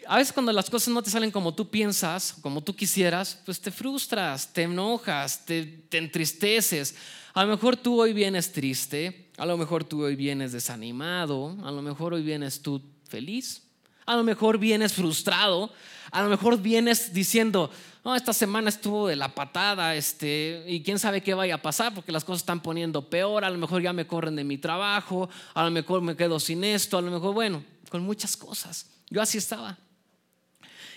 [0.07, 3.61] A veces cuando las cosas no te salen como tú piensas, como tú quisieras, pues
[3.61, 6.97] te frustras, te enojas, te, te entristeces.
[7.33, 11.71] A lo mejor tú hoy vienes triste, a lo mejor tú hoy vienes desanimado, a
[11.71, 13.63] lo mejor hoy vienes tú feliz,
[14.11, 15.73] a lo mejor vienes frustrado,
[16.11, 17.71] a lo mejor vienes diciendo,
[18.17, 22.11] esta semana estuvo de la patada, este, y quién sabe qué vaya a pasar porque
[22.11, 25.63] las cosas están poniendo peor, a lo mejor ya me corren de mi trabajo, a
[25.63, 28.91] lo mejor me quedo sin esto, a lo mejor, bueno, con muchas cosas.
[29.11, 29.79] Yo así estaba.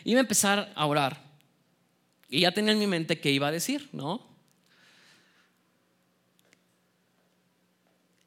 [0.04, 1.22] Iba a empezar a orar
[2.30, 4.28] y ya tenía en mi mente qué iba a decir, ¿no?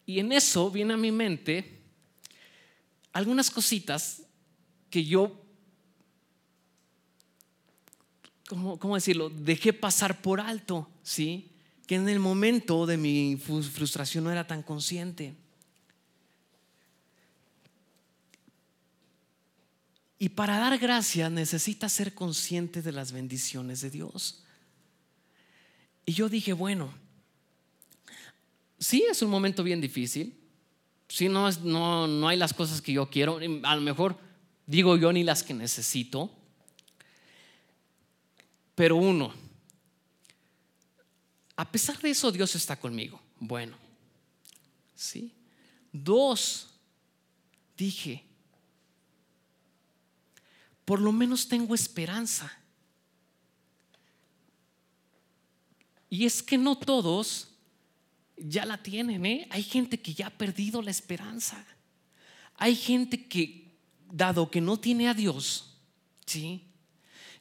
[0.07, 1.81] Y en eso viene a mi mente
[3.13, 4.23] algunas cositas
[4.97, 5.31] que yo,
[8.49, 9.29] ¿cómo, cómo decirlo?
[9.29, 11.51] Dejé pasar por alto, ¿sí?
[11.87, 15.37] Que en el momento de mi frustración no era tan consciente.
[20.19, 24.45] Y para dar gracias necesitas ser consciente de las bendiciones de Dios.
[26.07, 26.91] Y yo dije, bueno,
[28.79, 30.41] sí es un momento bien difícil,
[31.07, 34.25] sí no, no, no hay las cosas que yo quiero, a lo mejor
[34.67, 36.31] digo yo ni las que necesito,
[38.75, 39.33] pero uno,
[41.57, 43.21] a pesar de eso Dios está conmigo.
[43.39, 43.77] Bueno,
[44.95, 45.33] ¿sí?
[45.93, 46.69] Dos,
[47.77, 48.25] dije,
[50.85, 52.53] por lo menos tengo esperanza.
[56.09, 57.49] Y es que no todos
[58.37, 59.49] ya la tienen, ¿eh?
[59.51, 61.67] Hay gente que ya ha perdido la esperanza.
[62.55, 63.66] Hay gente que,
[64.11, 65.77] dado que no tiene a Dios,
[66.25, 66.63] ¿sí?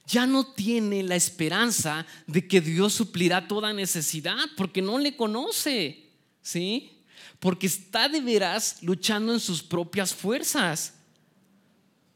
[0.08, 6.10] Ya no tiene la esperanza de que Dios suplirá toda necesidad porque no le conoce,
[6.42, 7.00] ¿sí?
[7.40, 10.94] Porque está de veras luchando en sus propias fuerzas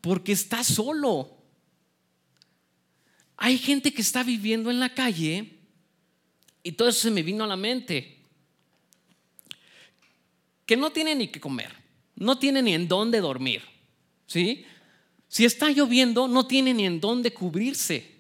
[0.01, 1.38] porque está solo.
[3.38, 5.59] Hay gente que está viviendo en la calle
[6.63, 8.19] y todo eso se me vino a la mente.
[10.65, 11.73] Que no tiene ni que comer,
[12.15, 13.63] no tiene ni en dónde dormir.
[14.30, 14.63] ¿Sí?
[15.28, 18.15] Si está lloviendo, no tiene ni en dónde cubrirse.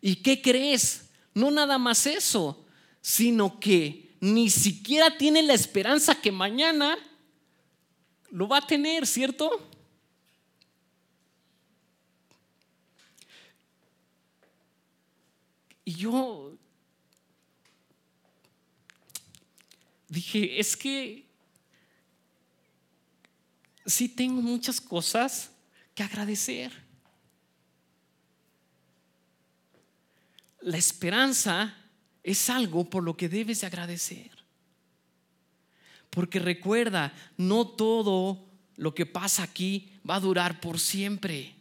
[0.00, 1.10] ¿Y qué crees?
[1.34, 2.64] No nada más eso,
[3.00, 6.96] sino que ni siquiera tiene la esperanza que mañana
[8.30, 9.50] lo va a tener, ¿cierto?
[15.84, 16.56] Y yo
[20.08, 21.23] dije, es que
[23.86, 25.50] sí tengo muchas cosas
[25.94, 26.72] que agradecer.
[30.60, 31.74] La esperanza
[32.22, 34.30] es algo por lo que debes de agradecer.
[36.10, 38.44] Porque recuerda, no todo
[38.76, 41.54] lo que pasa aquí va a durar por siempre.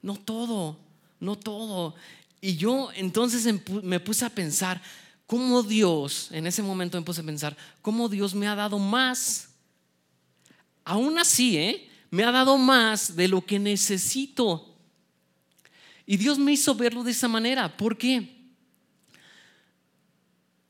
[0.00, 0.78] No todo,
[1.20, 1.94] no todo.
[2.40, 3.52] Y yo entonces
[3.82, 4.80] me puse a pensar,
[5.26, 9.53] cómo Dios, en ese momento me puse a pensar, cómo Dios me ha dado más.
[10.84, 11.88] Aún así, ¿eh?
[12.10, 14.72] me ha dado más de lo que necesito.
[16.06, 17.76] Y Dios me hizo verlo de esa manera.
[17.76, 18.34] ¿Por qué?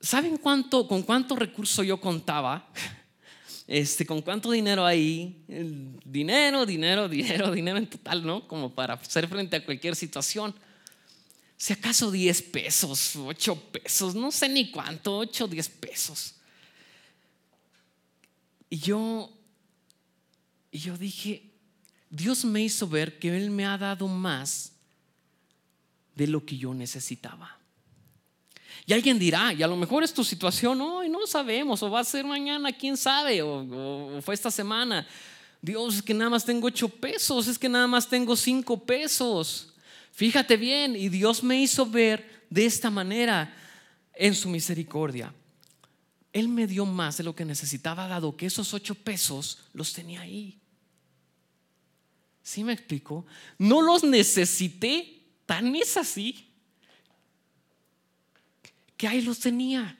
[0.00, 2.70] ¿Saben cuánto, con cuánto recurso yo contaba?
[3.66, 5.42] Este, con cuánto dinero ahí,
[6.04, 8.46] dinero, dinero, dinero, dinero en total, ¿no?
[8.46, 10.54] Como para hacer frente a cualquier situación.
[11.56, 16.34] Si acaso 10 pesos, 8 pesos, no sé ni cuánto, 8 o 10 pesos.
[18.68, 19.30] Y yo,
[20.74, 21.52] y yo dije,
[22.10, 24.72] Dios me hizo ver que Él me ha dado más
[26.16, 27.60] de lo que yo necesitaba.
[28.84, 32.00] Y alguien dirá, y a lo mejor es tu situación hoy, no sabemos, o va
[32.00, 35.06] a ser mañana, quién sabe, o, fue esta semana.
[35.62, 39.74] Dios, es que nada más tengo ocho pesos, es que nada más tengo cinco pesos.
[40.10, 43.56] Fíjate bien, y Dios me hizo ver de esta manera
[44.12, 45.32] en su misericordia.
[46.32, 50.22] Él me dio más de lo que necesitaba, dado que esos ocho pesos los tenía
[50.22, 50.58] ahí.
[52.44, 53.24] ¿Sí me explico?
[53.56, 56.46] No los necesité, tan es así
[58.98, 59.98] que ahí los tenía.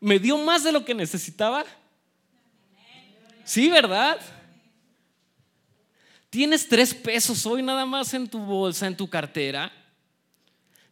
[0.00, 1.64] ¿Me dio más de lo que necesitaba?
[3.44, 4.20] Sí, ¿verdad?
[6.30, 9.72] Tienes tres pesos hoy nada más en tu bolsa, en tu cartera.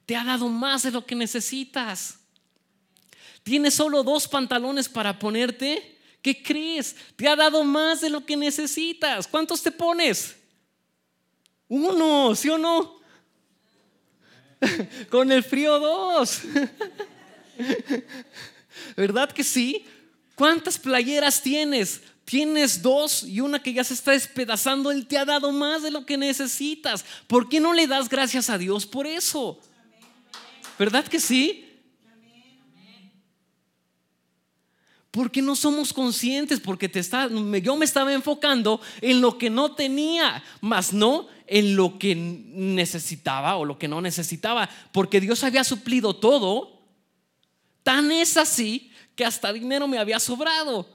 [0.06, 2.20] Te ha dado más de lo que necesitas.
[3.42, 5.97] Tienes solo dos pantalones para ponerte.
[6.22, 6.96] ¿Qué crees?
[7.16, 9.26] Te ha dado más de lo que necesitas.
[9.26, 10.36] ¿Cuántos te pones?
[11.68, 12.98] Uno, ¿sí o no?
[15.10, 16.40] Con el frío dos.
[18.96, 19.84] ¿Verdad que sí?
[20.34, 22.00] ¿Cuántas playeras tienes?
[22.24, 24.90] Tienes dos y una que ya se está despedazando.
[24.90, 27.04] Él te ha dado más de lo que necesitas.
[27.26, 29.60] ¿Por qué no le das gracias a Dios por eso?
[30.78, 31.67] ¿Verdad que sí?
[35.10, 39.74] Porque no somos conscientes, porque te está, yo me estaba enfocando en lo que no
[39.74, 45.64] tenía, más no en lo que necesitaba o lo que no necesitaba, porque Dios había
[45.64, 46.82] suplido todo.
[47.82, 50.86] Tan es así que hasta dinero me había sobrado.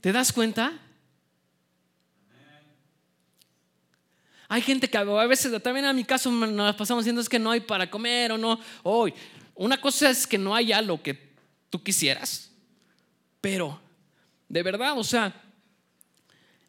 [0.00, 0.72] ¿Te das cuenta?
[4.50, 7.50] Hay gente que a veces, también a mi caso nos pasamos diciendo es que no
[7.50, 8.58] hay para comer o no.
[8.82, 9.12] Hoy,
[9.54, 11.27] una cosa es que no haya lo que
[11.70, 12.50] tú quisieras,
[13.40, 13.80] pero
[14.48, 15.42] de verdad, o sea,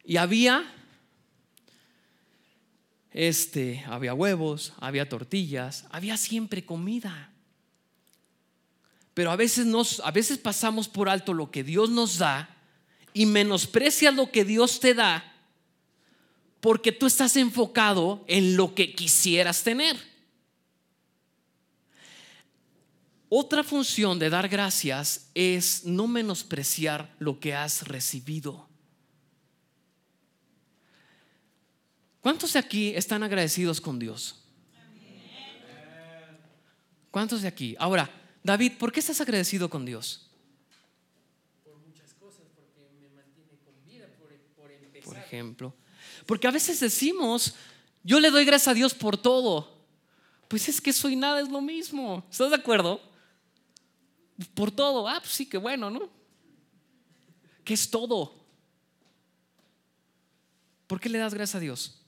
[0.04, 0.74] y había
[3.12, 7.32] este, había huevos, había tortillas, había siempre comida.
[9.14, 12.56] Pero a veces, nos, a veces pasamos por alto lo que Dios nos da
[13.12, 15.26] y menosprecias lo que Dios te da
[16.60, 19.96] porque tú estás enfocado en lo que quisieras tener.
[23.32, 28.68] Otra función de dar gracias es no menospreciar lo que has recibido.
[32.20, 34.42] ¿Cuántos de aquí están agradecidos con Dios?
[37.12, 37.76] ¿Cuántos de aquí?
[37.78, 38.10] Ahora,
[38.42, 40.28] David, ¿por qué estás agradecido con Dios?
[41.62, 44.08] Por muchas cosas, porque me mantiene con vida,
[44.56, 45.04] por, empezar.
[45.04, 45.72] Por ejemplo.
[46.26, 47.54] Porque a veces decimos,
[48.02, 49.86] yo le doy gracias a Dios por todo.
[50.48, 52.24] Pues es que soy nada, es lo mismo.
[52.28, 53.09] ¿Estás de acuerdo?
[54.54, 55.06] Por todo.
[55.08, 56.08] Ah, pues sí, que bueno, ¿no?
[57.64, 58.34] ¿Qué es todo?
[60.86, 62.00] ¿Por qué le das gracias a Dios?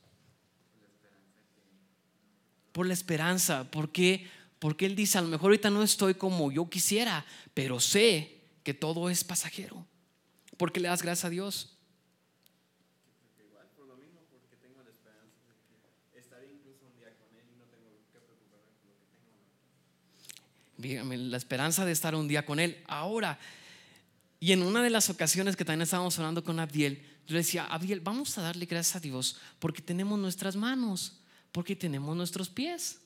[2.72, 3.70] por la esperanza.
[3.70, 4.26] porque
[4.58, 8.74] Porque Él dice, a lo mejor ahorita no estoy como yo quisiera, pero sé que
[8.74, 9.86] todo es pasajero.
[10.56, 11.71] Porque le das gracias a Dios.
[20.82, 22.82] La esperanza de estar un día con Él.
[22.86, 23.38] Ahora,
[24.40, 27.64] y en una de las ocasiones que también estábamos hablando con Abdiel, yo le decía,
[27.66, 31.20] Abdiel, vamos a darle gracias a Dios porque tenemos nuestras manos.
[31.52, 32.98] Porque tenemos nuestros pies.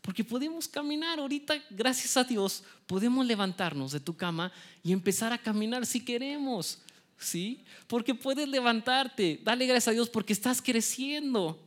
[0.00, 4.52] Porque podemos caminar ahorita, gracias a Dios, podemos levantarnos de tu cama
[4.84, 6.78] y empezar a caminar si queremos.
[7.18, 7.64] ¿Sí?
[7.88, 9.40] Porque puedes levantarte.
[9.42, 11.60] Dale gracias a Dios porque estás creciendo.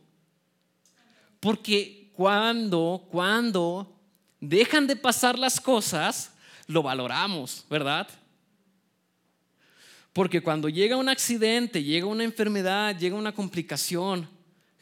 [1.40, 3.91] Porque cuando, cuando
[4.42, 6.32] dejan de pasar las cosas,
[6.66, 8.08] lo valoramos, ¿verdad?
[10.12, 14.28] Porque cuando llega un accidente, llega una enfermedad, llega una complicación,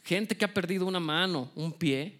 [0.03, 2.19] gente que ha perdido una mano, un pie,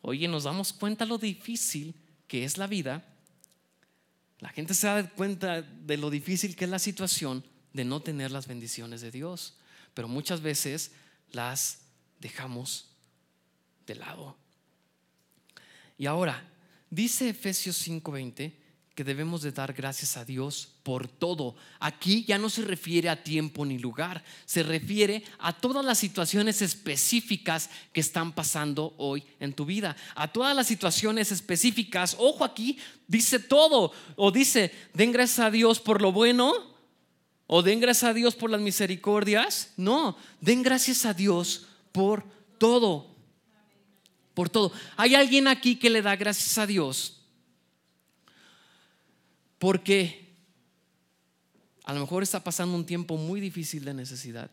[0.00, 1.94] oye, nos damos cuenta lo difícil
[2.28, 3.04] que es la vida.
[4.38, 8.30] La gente se da cuenta de lo difícil que es la situación de no tener
[8.30, 9.58] las bendiciones de Dios,
[9.92, 10.92] pero muchas veces
[11.32, 11.80] las
[12.20, 12.92] dejamos
[13.86, 14.36] de lado.
[15.98, 16.48] Y ahora,
[16.88, 18.52] dice Efesios 5:20
[18.98, 21.54] que debemos de dar gracias a Dios por todo.
[21.78, 26.62] Aquí ya no se refiere a tiempo ni lugar, se refiere a todas las situaciones
[26.62, 32.16] específicas que están pasando hoy en tu vida, a todas las situaciones específicas.
[32.18, 32.76] Ojo aquí,
[33.06, 36.52] dice todo, o dice, den gracias a Dios por lo bueno,
[37.46, 39.74] o den gracias a Dios por las misericordias.
[39.76, 42.24] No, den gracias a Dios por
[42.58, 43.17] todo.
[44.38, 44.70] Por todo.
[44.96, 47.18] ¿Hay alguien aquí que le da gracias a Dios
[49.58, 50.28] porque
[51.82, 54.48] a lo mejor está pasando un tiempo muy difícil de necesidad.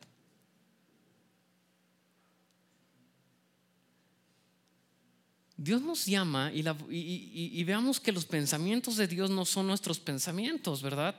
[5.55, 11.15] Dios nos llama y, veamos que los pensamientos de Dios no son nuestros pensamientos, ¿verdad?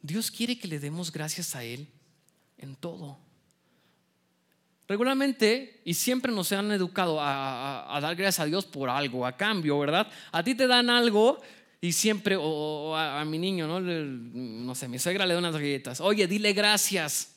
[0.00, 1.86] Dios quiere que le demos gracias a Él
[2.56, 3.25] en todo.
[4.88, 9.78] Regularmente y siempre nos han educado a, dar gracias a Dios por algo, a cambio,
[9.80, 10.06] ¿verdad?
[10.30, 11.40] A ti te dan algo
[11.80, 13.80] y siempre, o, a, mi niño, ¿no?
[13.80, 16.00] no sé, mi suegra le da unas galletas.
[16.00, 17.34] Oye, dile gracias.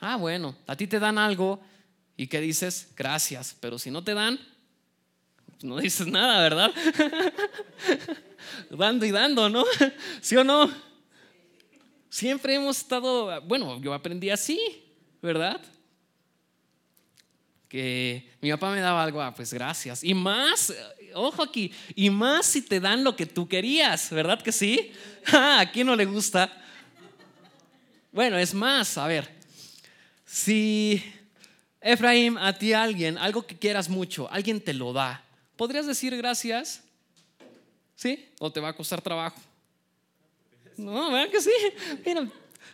[0.00, 1.60] Ah, bueno, a ti te dan algo
[2.16, 2.92] y ¿qué dices?
[2.96, 3.56] Gracias.
[3.60, 4.40] Pero si no te dan,
[5.62, 6.72] no dices nada, ¿verdad?
[8.70, 9.64] dando y dando, ¿no?
[10.20, 10.70] ¿Sí o no?
[12.08, 14.58] Siempre hemos estado, bueno, yo aprendí así,
[15.22, 15.60] ¿verdad?
[17.70, 20.02] Que mi papá me daba algo, ah, pues gracias.
[20.02, 20.74] Y más,
[21.14, 24.92] ojo aquí, y más si te dan lo que tú querías, ¿verdad que sí?
[25.32, 26.50] Ah, ¿A quién no le gusta?
[28.10, 29.30] Bueno, es más, a ver,
[30.24, 31.00] si
[31.80, 35.22] Efraín, a ti alguien, algo que quieras mucho, alguien te lo da,
[35.56, 36.82] ¿podrías decir gracias?
[37.94, 38.28] ¿Sí?
[38.40, 39.38] ¿O te va a costar trabajo?
[40.76, 41.52] No, ¿verdad que sí?
[42.04, 42.28] Mira,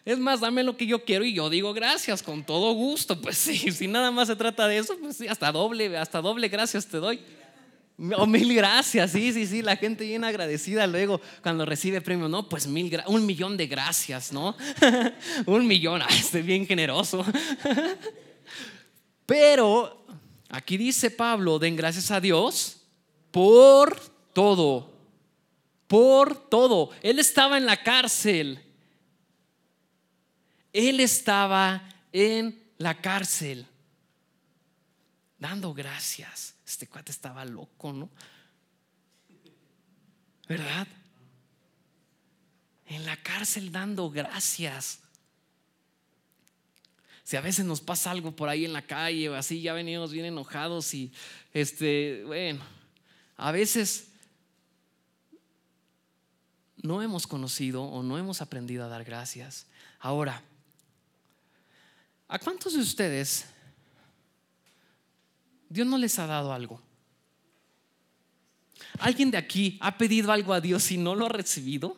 [0.06, 3.20] es más, dame lo que yo quiero y yo digo gracias con todo gusto.
[3.26, 6.48] Pues sí, si nada más se trata de eso, pues sí, hasta doble, hasta doble
[6.48, 7.20] gracias te doy.
[8.16, 12.46] Oh, mil gracias, sí, sí, sí, la gente bien agradecida luego cuando recibe premio, no,
[12.48, 14.54] pues mil, un millón de gracias, ¿no?
[15.46, 17.24] un millón, estoy bien generoso.
[19.26, 20.06] Pero
[20.50, 22.82] aquí dice Pablo, den gracias a Dios
[23.32, 23.98] por
[24.34, 24.92] todo,
[25.88, 26.90] por todo.
[27.02, 28.65] Él estaba en la cárcel,
[30.76, 33.66] él estaba en la cárcel,
[35.38, 36.54] dando gracias.
[36.66, 38.10] Este cuate estaba loco, ¿no?
[40.46, 40.86] ¿Verdad?
[42.84, 45.00] En la cárcel dando gracias.
[47.24, 50.12] Si a veces nos pasa algo por ahí en la calle o así, ya venimos
[50.12, 51.10] bien enojados y
[51.54, 52.62] este, bueno,
[53.38, 54.08] a veces
[56.76, 59.66] no hemos conocido o no hemos aprendido a dar gracias.
[59.98, 60.42] Ahora,
[62.28, 63.46] ¿a cuántos de ustedes
[65.68, 66.80] Dios no les ha dado algo.
[68.98, 71.96] ¿Alguien de aquí ha pedido algo a Dios y no lo ha recibido?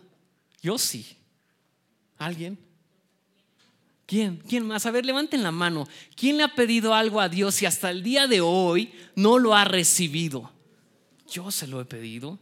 [0.63, 1.17] Yo sí.
[2.17, 2.59] ¿Alguien?
[4.07, 4.43] ¿Quién?
[4.49, 4.87] ¿Quién más?
[4.87, 5.87] A ver, levanten la mano.
[6.17, 9.55] ¿Quién le ha pedido algo a Dios y hasta el día de hoy no lo
[9.55, 10.51] ha recibido?
[11.31, 12.39] Yo se lo he pedido.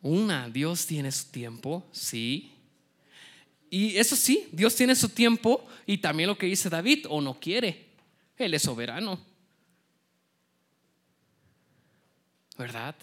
[0.00, 2.54] Una, Dios tiene su tiempo, sí.
[3.70, 7.38] Y eso sí, Dios tiene su tiempo y también lo que dice David, o no
[7.38, 7.90] quiere.
[8.36, 9.24] Él es soberano.
[12.58, 12.96] ¿Verdad?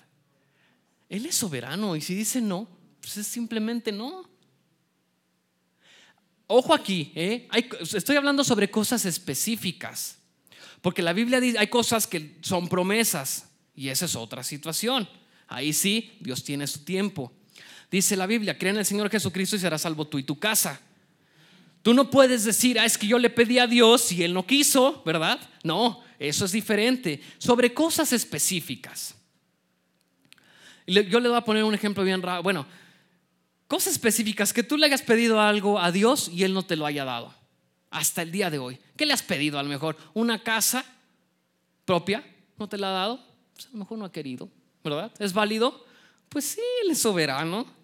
[1.10, 2.68] Él es soberano y si dice no,
[3.00, 4.30] pues es simplemente no.
[6.48, 7.48] Ojo aquí, ¿eh?
[7.94, 10.18] estoy hablando sobre cosas específicas,
[10.82, 15.08] porque la Biblia dice, hay cosas que son promesas y esa es otra situación.
[15.48, 17.32] Ahí sí, Dios tiene su tiempo.
[17.90, 20.82] Dice la Biblia, cree en el Señor Jesucristo y serás salvo tú y tu casa.
[21.82, 24.46] Tú no puedes decir, ah, es que yo le pedí a Dios y Él no
[24.46, 25.40] quiso, ¿verdad?
[25.64, 27.22] No, eso es diferente.
[27.38, 29.16] Sobre cosas específicas.
[30.86, 32.44] Yo le voy a poner un ejemplo bien raro.
[32.44, 32.66] Bueno,
[33.68, 36.86] cosas específicas que tú le hayas pedido algo a Dios y Él no te lo
[36.86, 37.34] haya dado.
[37.90, 38.80] Hasta el día de hoy.
[38.98, 39.96] ¿Qué le has pedido a lo mejor?
[40.14, 40.84] ¿Una casa
[41.86, 42.22] propia?
[42.58, 43.26] ¿No te la ha dado?
[43.54, 44.50] Pues a lo mejor no ha querido,
[44.84, 45.12] ¿verdad?
[45.20, 45.86] ¿Es válido?
[46.28, 47.77] Pues sí, Él es soberano.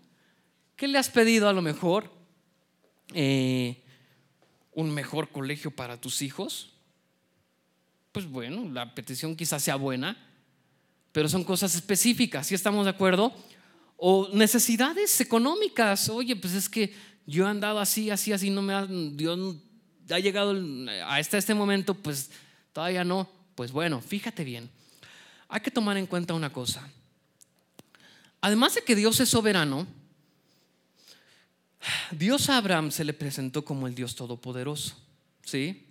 [0.76, 2.12] ¿Qué le has pedido a lo mejor?
[3.14, 3.84] Eh,
[4.74, 6.74] ¿Un mejor colegio para tus hijos?
[8.14, 10.16] pues bueno, la petición quizás sea buena,
[11.12, 13.34] pero son cosas específicas, ¿sí estamos de acuerdo?
[13.98, 16.94] O necesidades económicas, oye, pues es que
[17.26, 19.56] yo he andado así, así, así, no me ha, Dios
[20.12, 20.56] ha llegado
[21.08, 22.30] hasta este momento, pues
[22.72, 23.28] todavía no.
[23.56, 24.70] Pues bueno, fíjate bien,
[25.48, 26.88] hay que tomar en cuenta una cosa.
[28.42, 29.88] Además de que Dios es soberano,
[32.12, 34.96] Dios a Abraham se le presentó como el Dios todopoderoso,
[35.44, 35.88] ¿sí?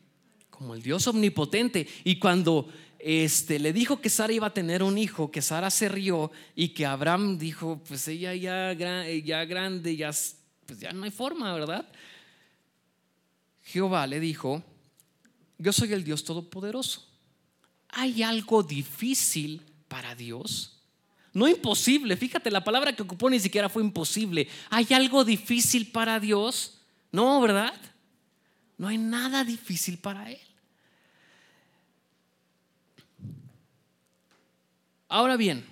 [0.51, 1.87] Como el Dios omnipotente.
[2.05, 2.69] Y cuando
[2.99, 6.69] este, le dijo que Sara iba a tener un hijo, que Sara se rió y
[6.69, 10.11] que Abraham dijo, pues ella ya, ya grande, ya,
[10.67, 11.89] pues ya no hay forma, ¿verdad?
[13.63, 14.63] Jehová le dijo,
[15.59, 17.09] yo soy el Dios todopoderoso.
[17.89, 20.82] ¿Hay algo difícil para Dios?
[21.35, 24.49] No imposible, fíjate, la palabra que ocupó ni siquiera fue imposible.
[24.69, 26.81] ¿Hay algo difícil para Dios?
[27.11, 27.75] No, ¿verdad?
[28.77, 30.41] No hay nada difícil para Él.
[35.09, 35.65] Ahora bien,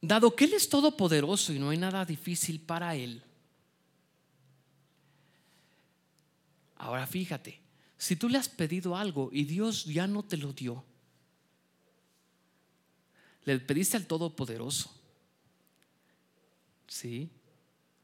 [0.00, 3.22] dado que Él es todopoderoso y no hay nada difícil para Él,
[6.76, 7.60] ahora fíjate,
[7.98, 10.84] si tú le has pedido algo y Dios ya no te lo dio,
[13.44, 14.90] le pediste al Todopoderoso.
[16.86, 17.30] ¿Sí?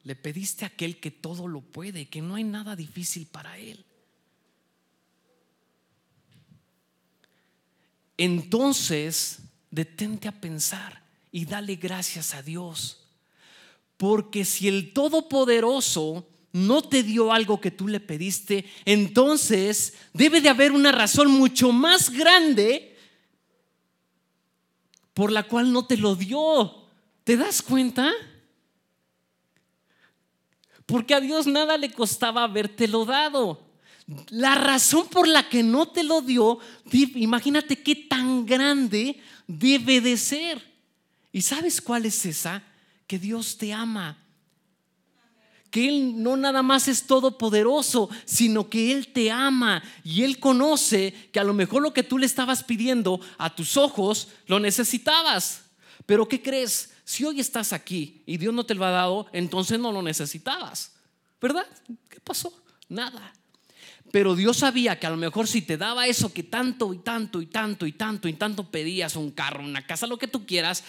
[0.05, 3.85] Le pediste a aquel que todo lo puede, que no hay nada difícil para él.
[8.17, 13.05] Entonces, detente a pensar y dale gracias a Dios.
[13.97, 20.49] Porque si el Todopoderoso no te dio algo que tú le pediste, entonces debe de
[20.49, 22.96] haber una razón mucho más grande
[25.17, 26.75] por la cual no te lo dio.
[27.25, 28.13] ¿Te das cuenta?
[30.85, 33.67] Porque a Dios nada le costaba habértelo dado.
[34.29, 36.59] La razón por la que no te lo dio,
[36.93, 40.63] imagínate qué tan grande debe de ser.
[41.33, 42.63] ¿Y sabes cuál es esa?
[43.07, 44.19] Que Dios te ama
[45.77, 51.13] que Él no nada más es todopoderoso, sino que Él te ama y Él conoce
[51.31, 55.67] que a lo mejor lo que tú le estabas pidiendo a tus ojos lo necesitabas.
[56.07, 56.95] Pero ¿qué crees?
[57.05, 60.93] Si hoy estás aquí y Dios no te lo ha dado, entonces no lo necesitabas.
[61.43, 61.67] ¿Verdad?
[62.09, 62.59] ¿Qué pasó?
[62.89, 63.35] Nada.
[64.11, 67.43] Pero Dios sabía que a lo mejor si te daba eso que tanto y tanto
[67.43, 70.85] y tanto y tanto y tanto pedías, un carro, una casa, lo que tú quieras,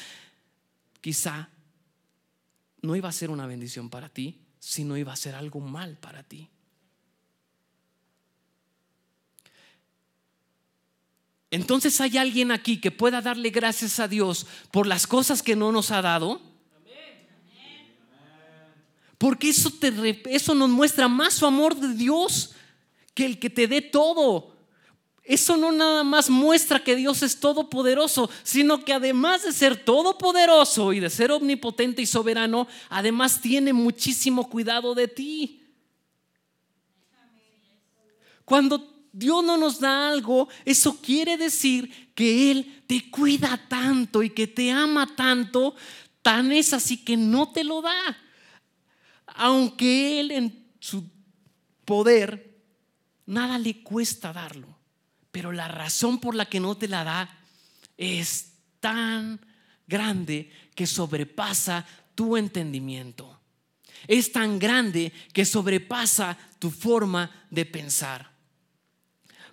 [1.01, 1.49] quizá
[2.81, 5.95] no iba a ser una bendición para ti, si no iba a ser algo mal
[5.95, 6.49] para ti.
[11.49, 15.71] Entonces hay alguien aquí que pueda darle gracias a Dios por las cosas que no
[15.71, 16.41] nos ha dado.
[19.17, 22.53] Porque eso, te, eso nos muestra más su amor de Dios
[23.13, 24.56] que el que te dé todo.
[25.27, 30.93] Eso no nada más muestra que Dios es todopoderoso, sino que además de ser todopoderoso
[30.93, 35.65] y de ser omnipotente y soberano, además tiene muchísimo cuidado de ti.
[38.45, 44.29] Cuando Dios no nos da algo, eso quiere decir que Él te cuida tanto y
[44.29, 45.75] que te ama tanto,
[46.21, 48.17] tan es así que no te lo da.
[49.25, 51.03] Aunque Él en su
[51.83, 52.61] poder,
[53.25, 54.76] nada le cuesta darlo
[55.31, 57.37] pero la razón por la que no te la da
[57.97, 59.39] es tan
[59.87, 63.39] grande que sobrepasa tu entendimiento.
[64.07, 68.31] Es tan grande que sobrepasa tu forma de pensar.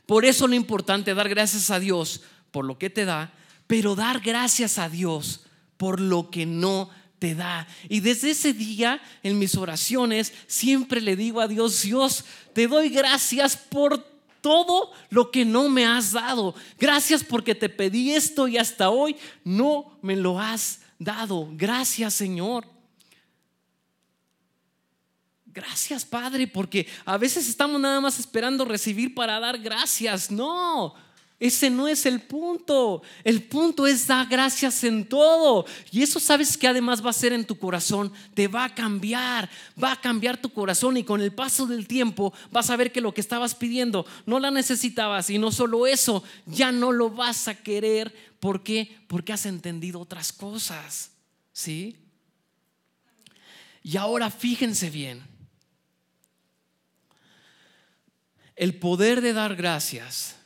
[0.07, 3.33] Por eso lo importante es dar gracias a Dios por lo que te da,
[3.67, 5.45] pero dar gracias a Dios
[5.77, 7.67] por lo que no te da.
[7.89, 12.91] Y desde ese día en mis oraciones siempre le digo a Dios, Dios, te doy
[12.91, 14.14] gracias por
[14.45, 16.55] todo lo que no me has dado.
[16.79, 21.49] Gracias porque te pedí esto y hasta hoy no me lo has dado.
[21.53, 22.67] Gracias Señor.
[25.47, 30.31] Gracias Padre, porque a veces estamos nada más esperando recibir para dar gracias.
[30.31, 30.95] No,
[31.41, 33.03] ese no es el punto.
[33.25, 35.67] El punto es dar gracias en todo.
[35.91, 38.13] Y eso sabes que además va a ser en tu corazón.
[38.35, 39.51] Te va a cambiar.
[39.83, 40.97] Va a cambiar tu corazón.
[40.97, 44.39] Y con el paso del tiempo vas a ver que lo que estabas pidiendo no
[44.39, 45.29] la necesitabas.
[45.29, 48.15] Y no solo eso, ya no lo vas a querer.
[48.39, 48.97] ¿Por qué?
[49.09, 51.11] Porque has entendido otras cosas.
[51.53, 51.99] ¿Sí?
[53.83, 55.23] Y ahora fíjense bien.
[58.55, 60.37] El poder de dar gracias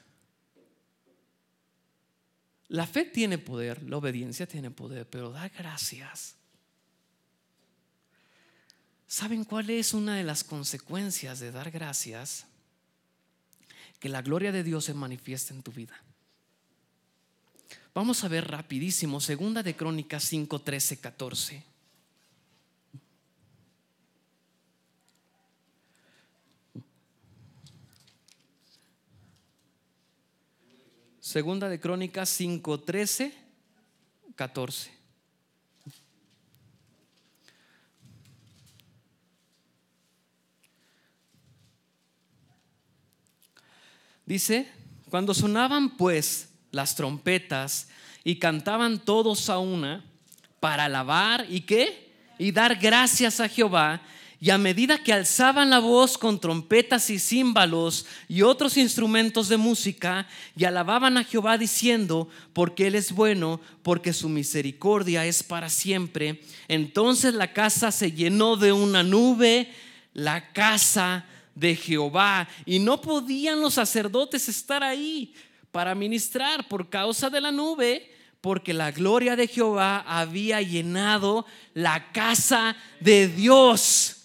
[2.69, 6.37] la fe tiene poder, la obediencia tiene poder, pero da gracias.
[9.07, 12.47] ¿Saben cuál es una de las consecuencias de dar gracias?
[13.99, 16.01] que la gloria de Dios se manifieste en tu vida.
[17.95, 21.65] Vamos a ver rapidísimo, segunda de Crónicas 5, 13, 14.
[31.29, 33.35] Segunda de Crónicas 5, 13,
[34.35, 34.91] 14.
[44.25, 44.73] Dice,
[45.11, 47.89] cuando sonaban pues las trompetas
[48.25, 50.07] y cantaban todos a una
[50.61, 52.11] para alabar y qué?
[52.39, 54.01] Y dar gracias a Jehová.
[54.41, 59.57] Y a medida que alzaban la voz con trompetas y címbalos y otros instrumentos de
[59.57, 65.69] música, y alababan a Jehová diciendo, porque Él es bueno, porque su misericordia es para
[65.69, 69.73] siempre, entonces la casa se llenó de una nube,
[70.15, 71.27] la casa
[71.57, 75.35] de Jehová, y no podían los sacerdotes estar ahí
[75.73, 82.13] para ministrar por causa de la nube, porque la gloria de Jehová había llenado la
[82.13, 84.18] casa de Dios.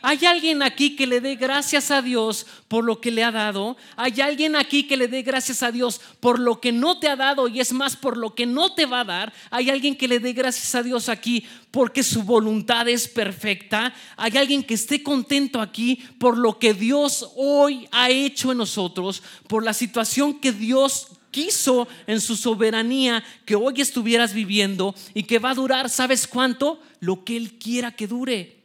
[0.00, 3.76] ¿Hay alguien aquí que le dé gracias a Dios por lo que le ha dado?
[3.96, 7.16] ¿Hay alguien aquí que le dé gracias a Dios por lo que no te ha
[7.16, 9.32] dado y es más por lo que no te va a dar?
[9.50, 13.92] ¿Hay alguien que le dé gracias a Dios aquí porque su voluntad es perfecta?
[14.16, 19.22] ¿Hay alguien que esté contento aquí por lo que Dios hoy ha hecho en nosotros?
[19.48, 25.38] Por la situación que Dios quiso en su soberanía que hoy estuvieras viviendo y que
[25.38, 26.80] va a durar, ¿sabes cuánto?
[27.00, 28.57] Lo que Él quiera que dure.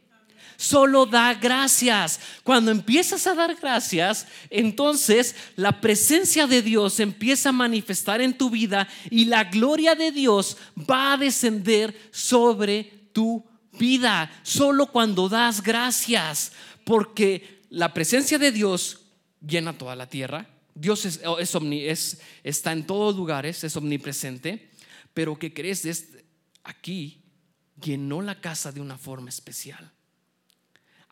[0.64, 2.18] Solo da gracias.
[2.42, 8.48] Cuando empiezas a dar gracias, entonces la presencia de Dios empieza a manifestar en tu
[8.48, 13.44] vida y la gloria de Dios va a descender sobre tu
[13.78, 14.32] vida.
[14.42, 16.52] Solo cuando das gracias,
[16.84, 19.02] porque la presencia de Dios
[19.46, 20.48] llena toda la tierra.
[20.74, 24.70] Dios es, es, está en todos lugares, es omnipresente,
[25.12, 26.08] pero que crees
[26.62, 27.22] aquí
[27.78, 29.93] llenó la casa de una forma especial.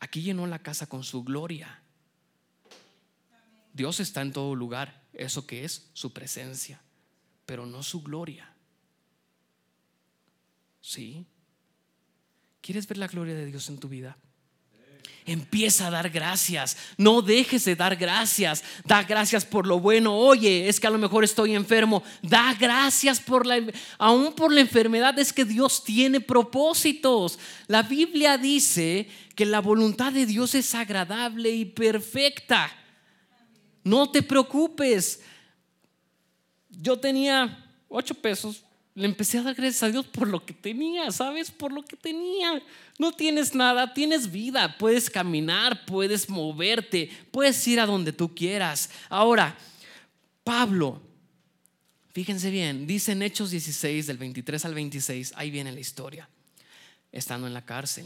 [0.03, 1.81] Aquí llenó la casa con su gloria.
[3.71, 6.81] Dios está en todo lugar, eso que es su presencia,
[7.45, 8.53] pero no su gloria.
[10.81, 11.25] ¿Sí?
[12.59, 14.17] ¿Quieres ver la gloria de Dios en tu vida?
[15.25, 16.75] Empieza a dar gracias.
[16.97, 18.63] No dejes de dar gracias.
[18.83, 20.17] Da gracias por lo bueno.
[20.17, 22.03] Oye, es que a lo mejor estoy enfermo.
[22.21, 23.61] Da gracias por la
[23.97, 27.39] aún por la enfermedad es que Dios tiene propósitos.
[27.67, 32.69] La Biblia dice que la voluntad de Dios es agradable y perfecta.
[33.83, 35.21] No te preocupes.
[36.69, 38.63] Yo tenía ocho pesos
[38.95, 41.49] le empecé a dar gracias a Dios por lo que tenía, ¿sabes?
[41.49, 42.61] Por lo que tenía.
[42.99, 48.91] No tienes nada, tienes vida, puedes caminar, puedes moverte, puedes ir a donde tú quieras.
[49.09, 49.57] Ahora,
[50.43, 51.01] Pablo,
[52.11, 56.29] fíjense bien, dice en Hechos 16, del 23 al 26, ahí viene la historia,
[57.11, 58.05] estando en la cárcel.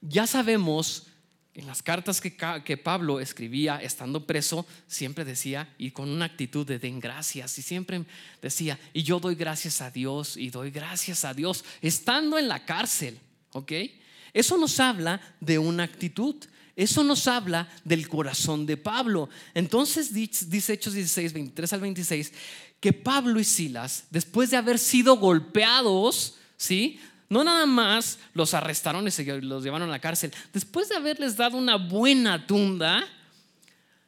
[0.00, 1.06] Ya sabemos
[1.54, 6.78] en las cartas que, Pablo escribía estando preso, siempre decía, y con una actitud de
[6.78, 8.04] den gracias, y siempre
[8.40, 12.64] decía, y yo doy gracias a Dios, y doy gracias a Dios, estando en la
[12.64, 13.18] cárcel,
[13.52, 13.72] ¿ok?
[14.32, 16.36] Eso nos habla de una actitud,
[16.76, 19.28] eso nos habla del corazón de Pablo.
[19.54, 22.32] Entonces dice Hechos 16, 23 al 26,
[22.78, 27.00] que Pablo y Silas, después de haber sido golpeados, ¿sí?
[27.30, 30.32] No nada más los arrestaron y los llevaron a la cárcel.
[30.52, 33.06] Después de haberles dado una buena tunda,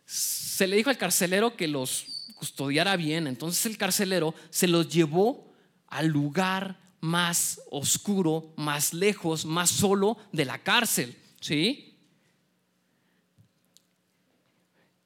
[0.05, 2.05] se le dijo al carcelero que los
[2.35, 3.29] custodiara bien.
[3.29, 5.55] Entonces el carcelero se los llevó
[5.87, 11.17] al lugar más oscuro, más lejos, más solo de la cárcel.
[11.41, 11.97] ¿Sí?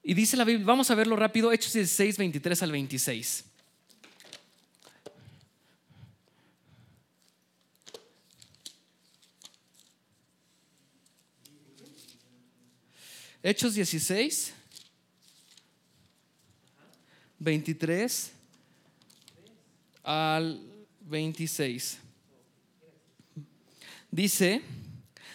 [0.02, 3.45] Y dice la Biblia, vamos a verlo rápido, Hechos 16, 23 al 26.
[13.48, 14.52] Hechos 16,
[17.38, 18.32] 23
[20.02, 20.60] al
[21.02, 22.00] 26.
[24.10, 24.62] Dice,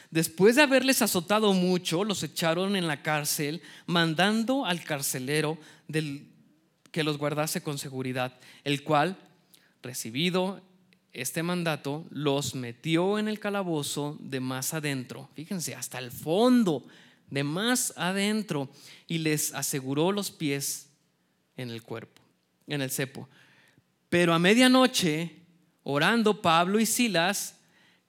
[0.10, 5.58] después de haberles azotado mucho, los echaron en la cárcel, mandando al carcelero
[5.88, 6.28] del,
[6.92, 9.16] que los guardase con seguridad, el cual,
[9.82, 10.62] recibido
[11.14, 15.30] este mandato, los metió en el calabozo de más adentro.
[15.34, 16.86] Fíjense, hasta el fondo
[17.32, 18.70] de más adentro
[19.08, 20.90] y les aseguró los pies
[21.58, 22.22] en el cuerpo,
[22.68, 23.28] en el cepo.
[24.10, 25.38] Pero a medianoche,
[25.84, 27.58] orando Pablo y Silas,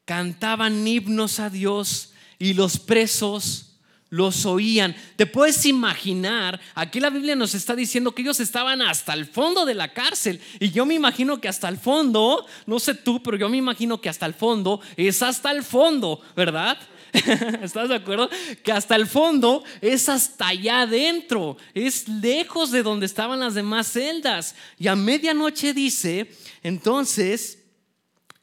[0.04, 3.72] cantaban himnos a Dios y los presos
[4.12, 4.94] los oían.
[5.16, 9.64] Te puedes imaginar, aquí la Biblia nos está diciendo que ellos estaban hasta el fondo
[9.64, 10.38] de la cárcel.
[10.60, 14.02] Y yo me imagino que hasta el fondo, no sé tú, pero yo me imagino
[14.02, 16.76] que hasta el fondo es hasta el fondo, ¿verdad?
[17.62, 18.30] ¿Estás de acuerdo?
[18.62, 23.92] Que hasta el fondo es hasta allá adentro, es lejos de donde estaban las demás
[23.92, 24.54] celdas.
[24.78, 26.30] Y a medianoche dice,
[26.62, 27.58] entonces,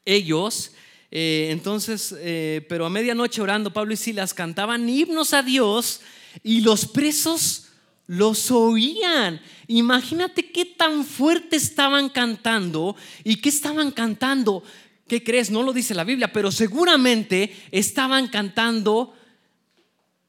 [0.05, 0.71] ellos
[1.11, 6.01] eh, entonces, eh, pero a medianoche orando, Pablo y Silas cantaban himnos a Dios
[6.43, 7.69] y los presos
[8.05, 9.41] los oían.
[9.67, 14.63] Imagínate qué tan fuerte estaban cantando y qué estaban cantando.
[15.09, 15.49] ¿Qué crees?
[15.49, 19.15] No lo dice la Biblia, pero seguramente estaban cantando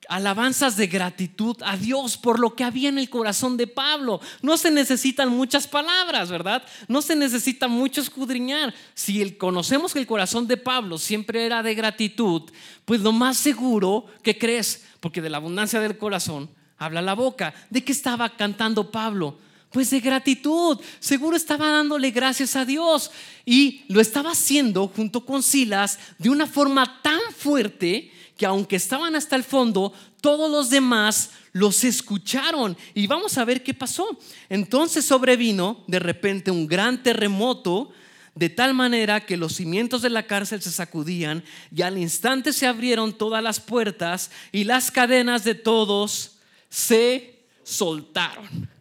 [0.08, 4.20] alabanzas de gratitud a Dios por lo que había en el corazón de Pablo.
[4.42, 6.64] No se necesitan muchas palabras, ¿verdad?
[6.88, 8.74] No se necesita mucho escudriñar.
[8.94, 12.50] Si el, conocemos que el corazón de Pablo siempre era de gratitud,
[12.86, 17.54] pues lo más seguro que crees, porque de la abundancia del corazón habla la boca.
[17.68, 19.38] ¿De qué estaba cantando Pablo?
[19.70, 20.78] Pues de gratitud.
[20.98, 23.10] Seguro estaba dándole gracias a Dios.
[23.44, 29.14] Y lo estaba haciendo junto con Silas de una forma tan fuerte que aunque estaban
[29.14, 32.76] hasta el fondo, todos los demás los escucharon.
[32.94, 34.18] Y vamos a ver qué pasó.
[34.48, 37.92] Entonces sobrevino de repente un gran terremoto,
[38.34, 41.44] de tal manera que los cimientos de la cárcel se sacudían
[41.74, 46.38] y al instante se abrieron todas las puertas y las cadenas de todos
[46.70, 48.79] se soltaron.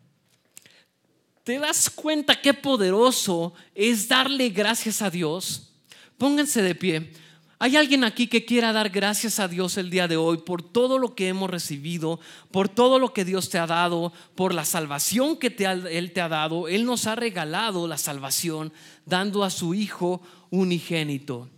[1.50, 5.72] ¿Te das cuenta qué poderoso es darle gracias a Dios?
[6.16, 7.12] Pónganse de pie.
[7.58, 11.00] ¿Hay alguien aquí que quiera dar gracias a Dios el día de hoy por todo
[11.00, 12.20] lo que hemos recibido,
[12.52, 15.48] por todo lo que Dios te ha dado, por la salvación que
[15.90, 16.68] Él te ha dado?
[16.68, 18.72] Él nos ha regalado la salvación
[19.08, 20.22] dando a su Hijo
[20.52, 21.50] unigénito.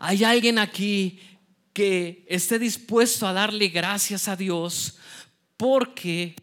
[0.00, 1.20] ¿Hay alguien aquí
[1.72, 4.98] que esté dispuesto a darle gracias a Dios?
[5.56, 6.34] Porque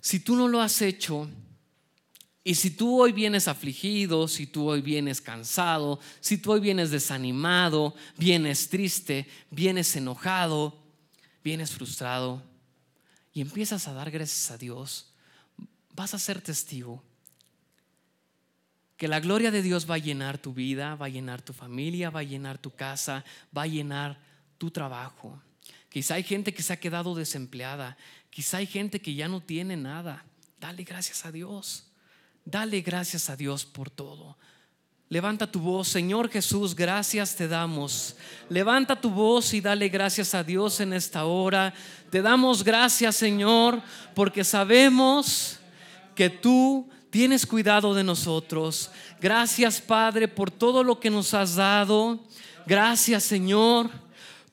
[0.00, 1.28] si tú no lo has hecho,
[2.46, 6.90] y si tú hoy vienes afligido, si tú hoy vienes cansado, si tú hoy vienes
[6.90, 10.78] desanimado, vienes triste, vienes enojado,
[11.42, 12.42] vienes frustrado
[13.32, 15.10] y empiezas a dar gracias a Dios,
[15.94, 17.02] vas a ser testigo
[18.98, 22.10] que la gloria de Dios va a llenar tu vida, va a llenar tu familia,
[22.10, 23.24] va a llenar tu casa,
[23.56, 24.20] va a llenar
[24.58, 25.42] tu trabajo.
[25.88, 27.96] Quizá hay gente que se ha quedado desempleada,
[28.28, 30.24] quizá hay gente que ya no tiene nada.
[30.60, 31.86] Dale gracias a Dios.
[32.44, 34.36] Dale gracias a Dios por todo.
[35.08, 38.16] Levanta tu voz, Señor Jesús, gracias te damos.
[38.48, 41.72] Levanta tu voz y dale gracias a Dios en esta hora.
[42.10, 43.80] Te damos gracias, Señor,
[44.14, 45.58] porque sabemos
[46.14, 48.90] que tú tienes cuidado de nosotros.
[49.20, 52.18] Gracias, Padre, por todo lo que nos has dado.
[52.66, 53.90] Gracias, Señor,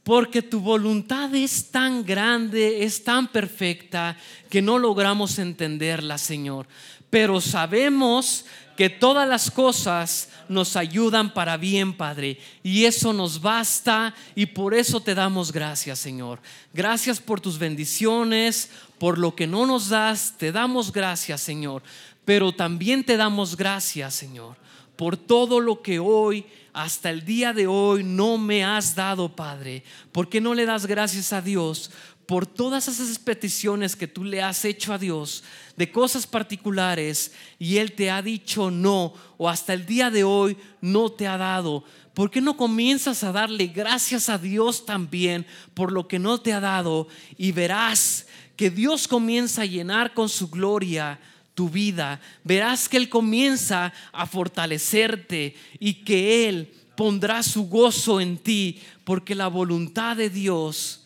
[0.04, 4.16] porque tu voluntad es tan grande, es tan perfecta,
[4.50, 6.68] que no logramos entenderla, Señor
[7.12, 8.45] pero sabemos
[8.76, 12.39] que todas las cosas nos ayudan para bien, Padre.
[12.64, 16.39] Y eso nos basta y por eso te damos gracias, Señor.
[16.74, 21.84] Gracias por tus bendiciones, por lo que no nos das, te damos gracias, Señor.
[22.26, 24.55] Pero también te damos gracias, Señor,
[24.95, 29.84] por todo lo que hoy hasta el día de hoy no me has dado, Padre.
[30.12, 31.91] ¿Por qué no le das gracias a Dios
[32.32, 35.43] por todas esas peticiones que tú le has hecho a Dios
[35.75, 40.55] de cosas particulares y Él te ha dicho no o hasta el día de hoy
[40.79, 41.84] no te ha dado.
[42.13, 46.53] ¿Por qué no comienzas a darle gracias a Dios también por lo que no te
[46.53, 51.19] ha dado y verás que Dios comienza a llenar con su gloria
[51.53, 52.21] tu vida?
[52.45, 59.36] Verás que Él comienza a fortalecerte y que Él pondrá su gozo en ti porque
[59.36, 61.01] la voluntad de Dios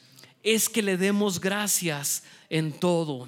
[0.46, 3.28] es que le demos gracias en todo.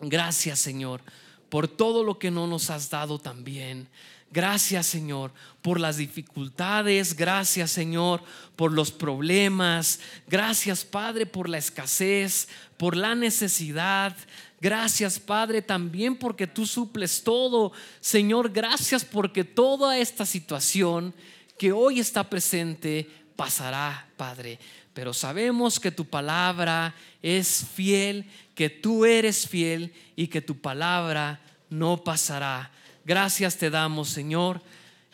[0.00, 1.02] Gracias Señor
[1.50, 3.88] por todo lo que no nos has dado también.
[4.30, 5.32] Gracias Señor
[5.62, 8.22] por las dificultades, gracias Señor
[8.54, 14.16] por los problemas, gracias Padre por la escasez, por la necesidad.
[14.60, 17.72] Gracias Padre también porque tú suples todo.
[18.00, 21.14] Señor, gracias porque toda esta situación
[21.58, 24.60] que hoy está presente pasará, Padre
[24.98, 26.92] pero sabemos que tu palabra
[27.22, 31.38] es fiel, que tú eres fiel y que tu palabra
[31.70, 32.72] no pasará.
[33.04, 34.60] Gracias te damos, Señor,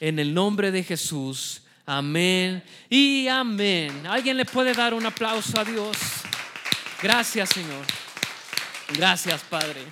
[0.00, 1.64] en el nombre de Jesús.
[1.84, 4.06] Amén y amén.
[4.06, 5.98] ¿Alguien le puede dar un aplauso a Dios?
[7.02, 7.84] Gracias, Señor.
[8.96, 9.82] Gracias, Padre.